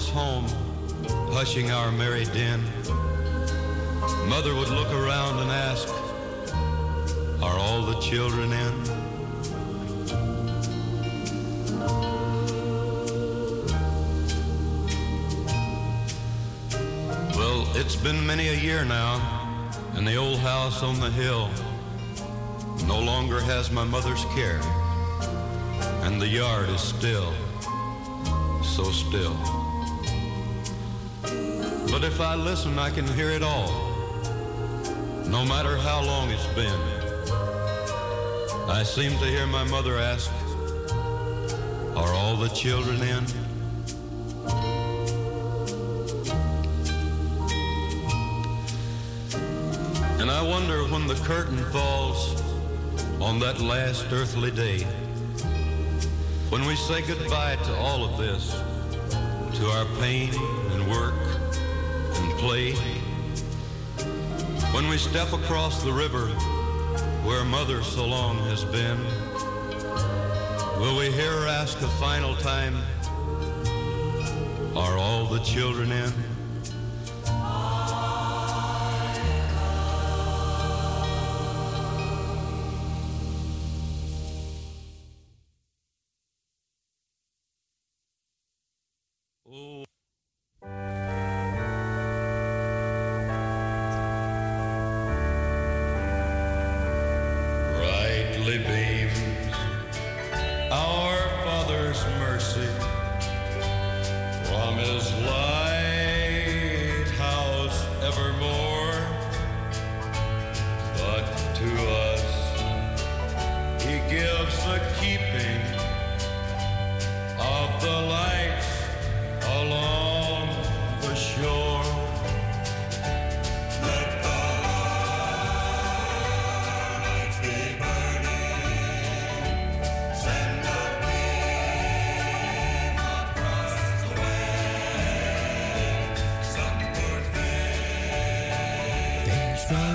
us 0.00 0.08
home, 0.08 0.46
hushing 1.30 1.70
our 1.70 1.92
merry 1.92 2.24
din, 2.26 2.62
Mother 4.26 4.54
would 4.54 4.70
look 4.70 4.90
around 4.94 5.38
and 5.40 5.50
ask, 5.50 5.88
Are 7.42 7.58
all 7.58 7.82
the 7.82 8.00
children 8.00 8.50
in? 8.50 8.72
Well, 17.36 17.66
it's 17.76 17.96
been 17.96 18.26
many 18.26 18.48
a 18.48 18.54
year 18.54 18.86
now, 18.86 19.14
and 19.96 20.08
the 20.08 20.16
old 20.16 20.38
house 20.38 20.82
on 20.82 20.98
the 20.98 21.10
hill 21.10 21.50
no 22.86 22.98
longer 22.98 23.40
has 23.40 23.70
my 23.70 23.84
mother's 23.84 24.24
care, 24.36 24.60
and 26.04 26.18
the 26.18 26.28
yard 26.28 26.70
is 26.70 26.80
still, 26.80 27.34
so 28.62 28.84
still. 28.84 29.69
But 31.90 32.04
if 32.04 32.20
I 32.20 32.36
listen, 32.36 32.78
I 32.78 32.88
can 32.90 33.04
hear 33.04 33.30
it 33.30 33.42
all, 33.42 33.68
no 35.26 35.44
matter 35.44 35.76
how 35.76 36.00
long 36.00 36.30
it's 36.30 36.46
been. 36.54 36.80
I 38.70 38.84
seem 38.84 39.10
to 39.18 39.24
hear 39.24 39.44
my 39.48 39.64
mother 39.64 39.98
ask, 39.98 40.30
Are 41.96 42.14
all 42.14 42.36
the 42.36 42.48
children 42.54 43.02
in? 43.02 43.24
And 50.20 50.30
I 50.30 50.42
wonder 50.42 50.84
when 50.84 51.08
the 51.08 51.20
curtain 51.24 51.58
falls 51.72 52.40
on 53.20 53.40
that 53.40 53.60
last 53.60 54.06
earthly 54.12 54.52
day, 54.52 54.84
when 56.50 56.64
we 56.66 56.76
say 56.76 57.02
goodbye 57.02 57.56
to 57.56 57.76
all 57.78 58.04
of 58.04 58.16
this, 58.16 58.52
to 59.58 59.66
our 59.70 59.86
pain 59.98 60.32
and 60.72 60.88
work 60.88 61.19
play, 62.40 62.72
when 64.72 64.88
we 64.88 64.96
step 64.96 65.30
across 65.34 65.82
the 65.82 65.92
river 65.92 66.28
where 67.22 67.44
mother 67.44 67.82
so 67.82 68.06
long 68.06 68.38
has 68.48 68.64
been, 68.64 68.98
will 70.80 70.98
we 70.98 71.12
hear 71.12 71.32
her 71.32 71.46
ask 71.46 71.78
a 71.82 71.88
final 72.00 72.34
time, 72.36 72.78
are 74.74 74.96
all 74.96 75.26
the 75.26 75.40
children 75.40 75.92
in? 75.92 76.39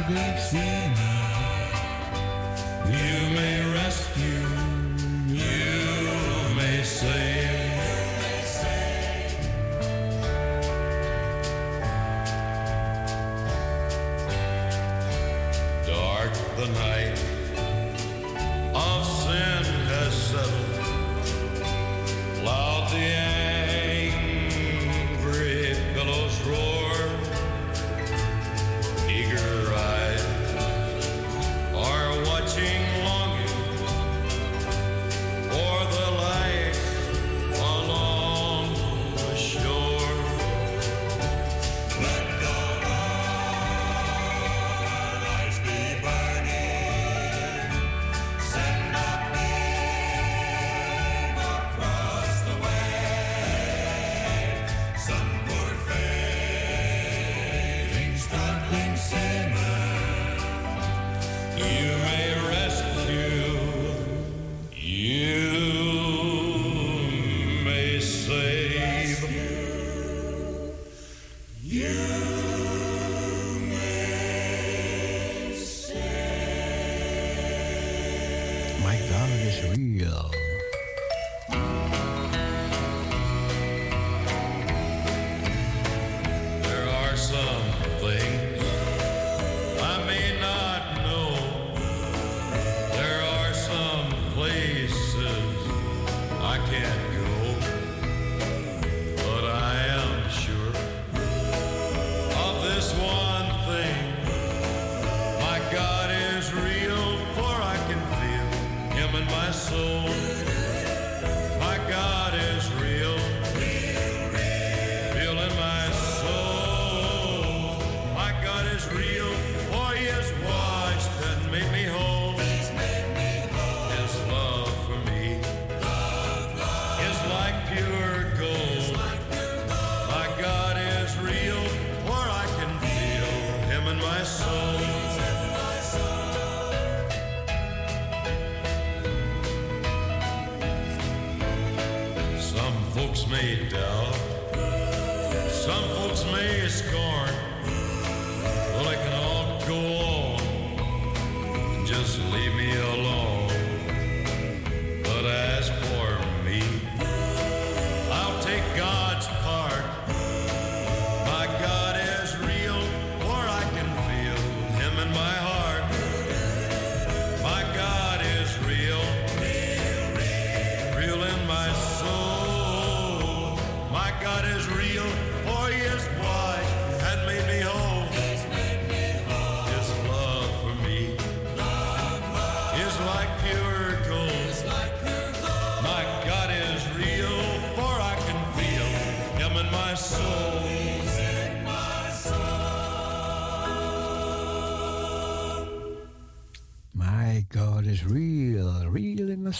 Struggling 0.06 0.38
sinner. 0.38 1.16
You 2.86 3.36
may 3.36 3.65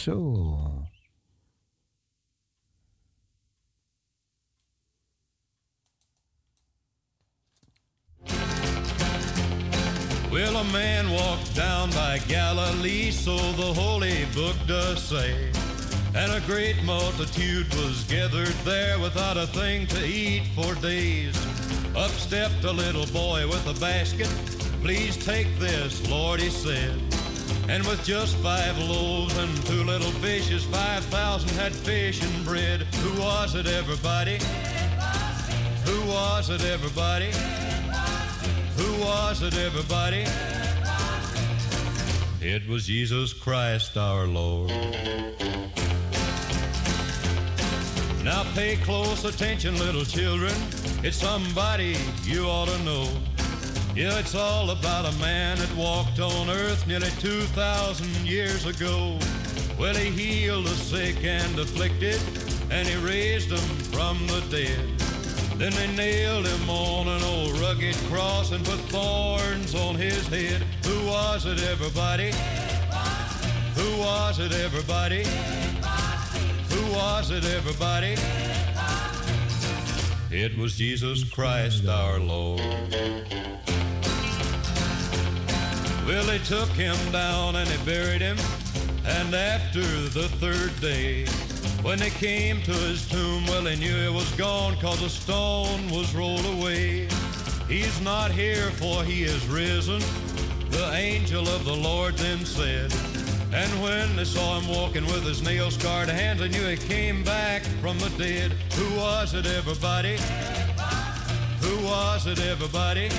soul. 0.06 0.88
Well, 10.32 10.58
a 10.58 10.64
man 10.66 11.10
walked 11.10 11.56
down 11.56 11.90
by 11.90 12.20
Galilee, 12.28 13.10
so 13.10 13.36
the 13.54 13.74
holy 13.74 14.26
book 14.36 14.56
does 14.68 15.02
say. 15.02 15.34
And 16.14 16.32
a 16.32 16.46
great 16.46 16.84
multitude 16.84 17.74
was 17.74 18.04
gathered 18.04 18.56
there 18.64 19.00
without 19.00 19.38
a 19.38 19.48
thing 19.48 19.88
to 19.88 20.06
eat 20.06 20.44
for 20.54 20.76
days. 20.76 21.36
Up 21.96 22.12
stepped 22.12 22.64
a 22.64 22.72
little 22.72 23.08
boy 23.08 23.48
with 23.48 23.66
a 23.68 23.80
basket. 23.80 24.30
Please 24.84 25.18
take 25.18 25.48
this, 25.58 26.08
Lord, 26.08 26.42
he 26.42 26.52
said. 26.52 27.15
And 27.68 27.84
with 27.88 28.04
just 28.06 28.36
five 28.38 28.78
loaves 28.78 29.36
and 29.38 29.66
two 29.66 29.84
little 29.84 30.12
fishes, 30.22 30.64
5,000 30.66 31.50
had 31.52 31.74
fish 31.74 32.22
and 32.24 32.46
bread. 32.46 32.82
Who 32.82 33.22
was 33.22 33.56
it, 33.56 33.66
everybody? 33.66 34.38
Who 35.86 36.08
was 36.08 36.50
it, 36.50 36.64
everybody? 36.64 37.32
Who 38.78 39.02
was 39.02 39.42
it, 39.42 39.58
everybody? 39.58 40.26
It 42.42 42.68
was 42.68 42.86
Jesus 42.86 43.34
Christ 43.34 43.98
our 43.98 44.28
Lord. 44.28 44.70
Now 48.24 48.44
pay 48.54 48.76
close 48.78 49.26
attention, 49.26 49.80
little 49.80 50.06
children. 50.06 50.54
It's 51.04 51.18
somebody 51.18 51.96
you 52.24 52.46
ought 52.46 52.68
to 52.68 52.84
know. 52.84 53.08
Yeah, 53.96 54.20
it's 54.20 54.36
all 54.36 54.72
about 54.72 55.06
a 55.06 55.18
man 55.20 55.58
that 55.58 55.74
walked 55.74 56.20
on 56.20 56.50
earth 56.50 56.86
nearly 56.86 57.10
2,000 57.20 58.28
years 58.28 58.66
ago. 58.66 59.18
Well, 59.80 59.96
he 59.96 60.12
healed 60.12 60.66
the 60.66 60.76
sick 60.76 61.24
and 61.24 61.58
afflicted, 61.58 62.20
and 62.70 62.86
he 62.86 62.98
raised 62.98 63.52
them 63.52 63.70
from 63.94 64.28
the 64.28 64.42
dead. 64.52 65.00
Then 65.58 65.72
they 65.72 65.96
nailed 65.96 66.46
him 66.46 66.70
on 66.70 67.08
an 67.08 67.24
old 67.24 67.58
rugged 67.60 67.96
cross 68.10 68.52
and 68.52 68.66
put 68.66 68.80
thorns 68.92 69.74
on 69.74 69.96
his 69.96 70.28
head. 70.28 70.62
Who 70.86 71.08
was 71.08 71.46
it, 71.46 71.64
everybody? 71.64 72.34
Who 73.76 74.00
was 74.02 74.40
it, 74.40 74.52
everybody? 74.52 75.24
Who 76.70 76.92
was 76.92 77.32
it, 77.32 77.46
everybody? 77.46 78.18
It 80.32 80.58
was 80.58 80.76
Jesus 80.76 81.24
Christ 81.24 81.88
our 81.88 82.20
Lord. 82.20 82.60
Well, 86.06 86.24
they 86.26 86.38
took 86.38 86.70
him 86.70 86.96
down 87.12 87.56
and 87.56 87.68
they 87.68 87.84
buried 87.84 88.22
him. 88.22 88.38
And 89.06 89.34
after 89.34 89.82
the 89.82 90.30
third 90.40 90.80
day, 90.80 91.26
when 91.82 91.98
they 91.98 92.12
came 92.12 92.62
to 92.62 92.72
his 92.72 93.08
tomb, 93.10 93.46
well, 93.48 93.64
they 93.64 93.76
knew 93.76 93.96
it 93.96 94.14
was 94.14 94.32
gone 94.34 94.76
cause 94.80 95.02
a 95.02 95.10
stone 95.10 95.90
was 95.90 96.14
rolled 96.14 96.46
away. 96.46 97.08
He's 97.68 98.00
not 98.02 98.32
here 98.32 98.70
for 98.72 99.04
he 99.04 99.24
is 99.24 99.48
risen, 99.48 100.00
the 100.70 100.92
angel 100.94 101.48
of 101.48 101.66
the 101.66 101.76
Lord 101.76 102.16
then 102.18 102.46
said. 102.46 102.94
And 103.52 103.72
when 103.82 104.16
they 104.16 104.26
saw 104.26 104.60
him 104.60 104.68
walking 104.68 105.06
with 105.06 105.24
his 105.24 105.42
nail-scarred 105.42 106.10
hands, 106.10 106.40
they 106.40 106.50
knew 106.50 106.68
he 106.68 106.78
came 106.78 107.24
back 107.24 107.64
from 107.82 107.98
the 107.98 108.10
dead. 108.18 108.52
Who 108.76 109.00
was 109.00 109.34
it, 109.34 109.48
everybody? 109.48 110.18
Who 111.62 111.86
was 111.86 112.28
it, 112.28 112.40
everybody? 112.40 113.10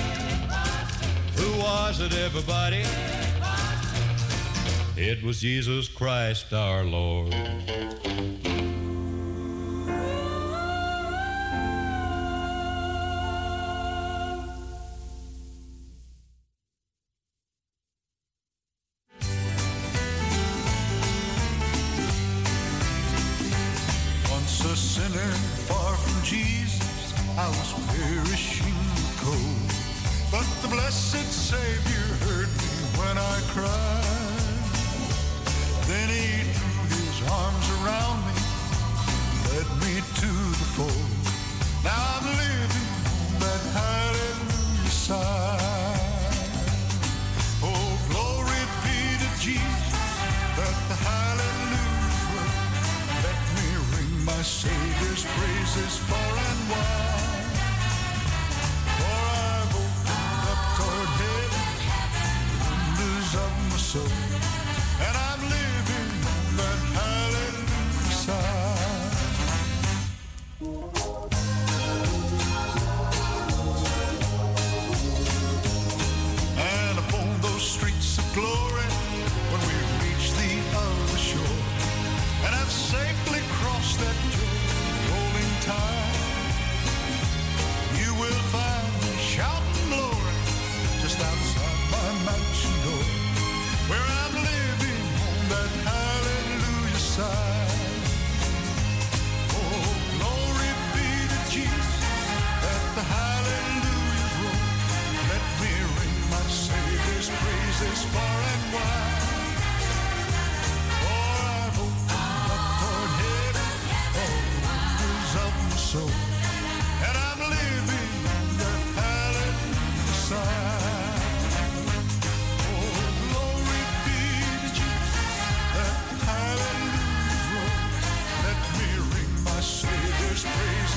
Who 1.37 1.59
was 1.59 2.01
it, 2.01 2.13
everybody? 2.13 2.83
It 4.95 5.23
was 5.23 5.41
Jesus 5.41 5.87
Christ 5.87 6.51
our 6.53 6.83
Lord. 6.83 7.35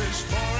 is 0.03 0.21
forever. 0.23 0.60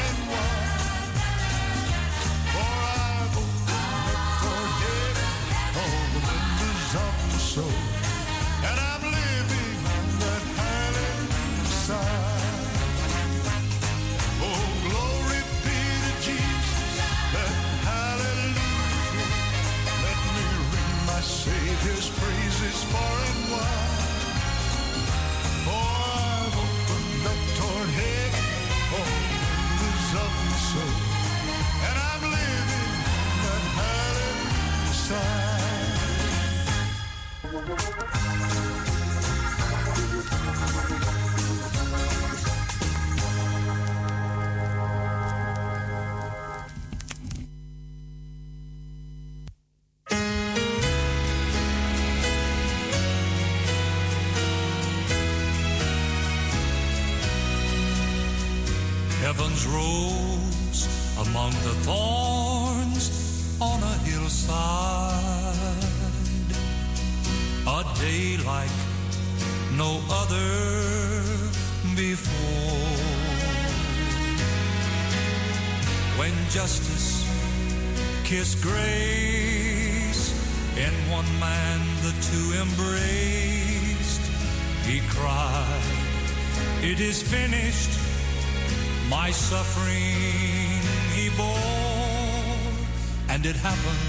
It 93.51 93.57
happened 93.57 94.07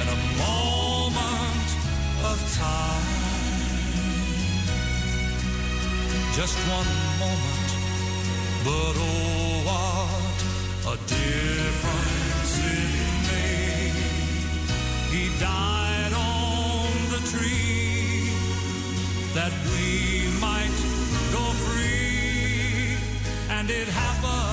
in 0.00 0.06
a 0.16 0.18
moment 0.44 1.68
of 2.30 2.36
time. 2.58 3.06
Just 6.36 6.56
one 6.78 6.92
moment, 7.24 7.70
but 8.66 8.94
oh, 9.08 9.68
what 9.68 10.38
a 10.92 10.96
difference 11.16 12.52
it 12.76 13.14
made. 13.32 13.96
He 15.14 15.24
died 15.40 16.12
on 16.12 16.88
the 17.14 17.22
tree 17.32 18.28
that 19.32 19.52
we 19.72 20.28
might 20.46 20.76
go 21.32 21.44
free, 21.64 22.98
and 23.48 23.70
it 23.70 23.88
happened 23.88 24.43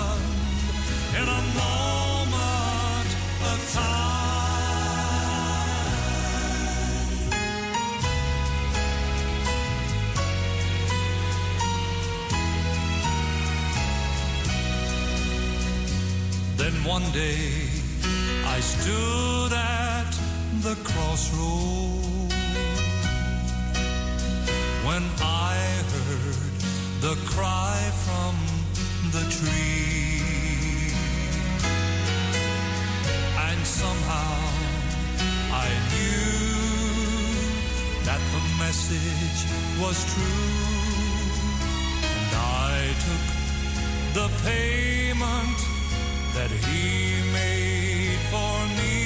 one 17.01 17.11
day 17.11 17.67
I 18.45 18.59
stood 18.59 19.53
at 19.53 20.11
the 20.65 20.75
crossroad 20.83 22.31
when 24.87 25.03
I 25.21 25.55
heard 25.93 26.53
the 27.05 27.15
cry 27.33 27.77
from 28.05 28.35
the 29.15 29.23
tree. 29.35 30.21
And 33.47 33.59
somehow 33.65 34.37
I 35.65 35.69
knew 35.91 36.31
that 38.07 38.21
the 38.33 38.43
message 38.63 39.39
was 39.81 39.97
true. 40.13 40.51
And 42.17 42.31
I 42.35 42.93
took 43.05 43.25
the 44.13 44.27
payment 44.43 45.70
that 46.41 46.49
he 46.49 47.21
made 47.31 48.21
for 48.33 48.55
me. 48.79 48.97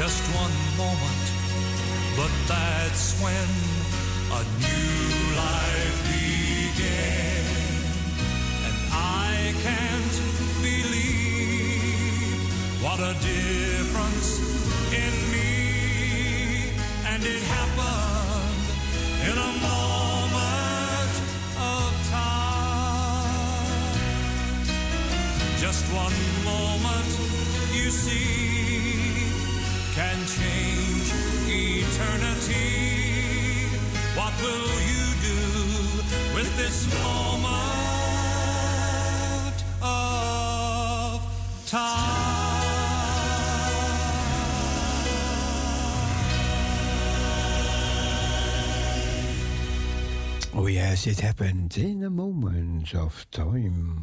Just 0.00 0.22
one 0.42 0.58
moment, 0.82 1.26
but 2.18 2.32
that's 2.52 3.06
when 3.24 3.50
a 4.38 4.42
new 4.66 5.00
life 5.44 5.98
began. 6.14 7.44
And 8.66 8.76
I 8.92 9.32
can't 9.66 10.16
believe 10.68 12.38
what 12.84 13.00
a 13.00 13.14
difference 13.30 14.28
in 15.02 15.14
me. 15.32 15.55
And 17.16 17.24
it 17.24 17.42
happened 17.44 18.66
in 19.24 19.38
a 19.38 19.52
moment 19.64 21.14
of 21.56 21.90
time. 22.10 23.32
Just 25.58 25.84
one 25.94 26.12
moment, 26.44 27.10
you 27.72 27.90
see, 27.90 29.32
can 29.94 30.26
change 30.26 31.08
eternity. 31.48 32.84
What 34.14 34.34
will 34.42 34.68
you 34.92 35.06
do 35.24 35.40
with 36.34 36.50
this 36.58 36.84
moment 37.02 37.54
of 39.80 41.22
Oh 50.58 50.68
yes, 50.68 51.06
it 51.06 51.20
happened 51.20 51.76
in 51.76 52.02
a 52.04 52.08
moment 52.08 52.94
of 52.94 53.26
time. 53.28 53.96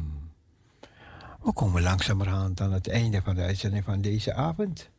We 1.42 1.52
komen 1.52 1.82
langzamerhand 1.82 2.60
aan 2.60 2.72
het 2.72 2.88
einde 2.88 3.22
van 3.22 3.34
de 3.34 3.42
uitzending 3.42 3.84
van 3.84 4.00
deze 4.00 4.34
avond. 4.34 4.90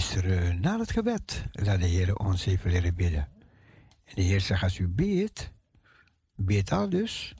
luisteren 0.00 0.60
na 0.60 0.78
het 0.78 0.90
gebed 0.90 1.44
dat 1.52 1.80
de 1.80 1.86
Heer 1.86 2.16
ons 2.16 2.46
even 2.46 2.70
leren 2.70 2.94
bidden. 2.94 3.28
En 4.04 4.14
de 4.14 4.22
Heer 4.22 4.40
zegt, 4.40 4.62
als 4.62 4.78
u 4.78 4.88
beet, 4.88 5.52
beet 6.36 6.72
al 6.72 6.88
dus, 6.88 7.34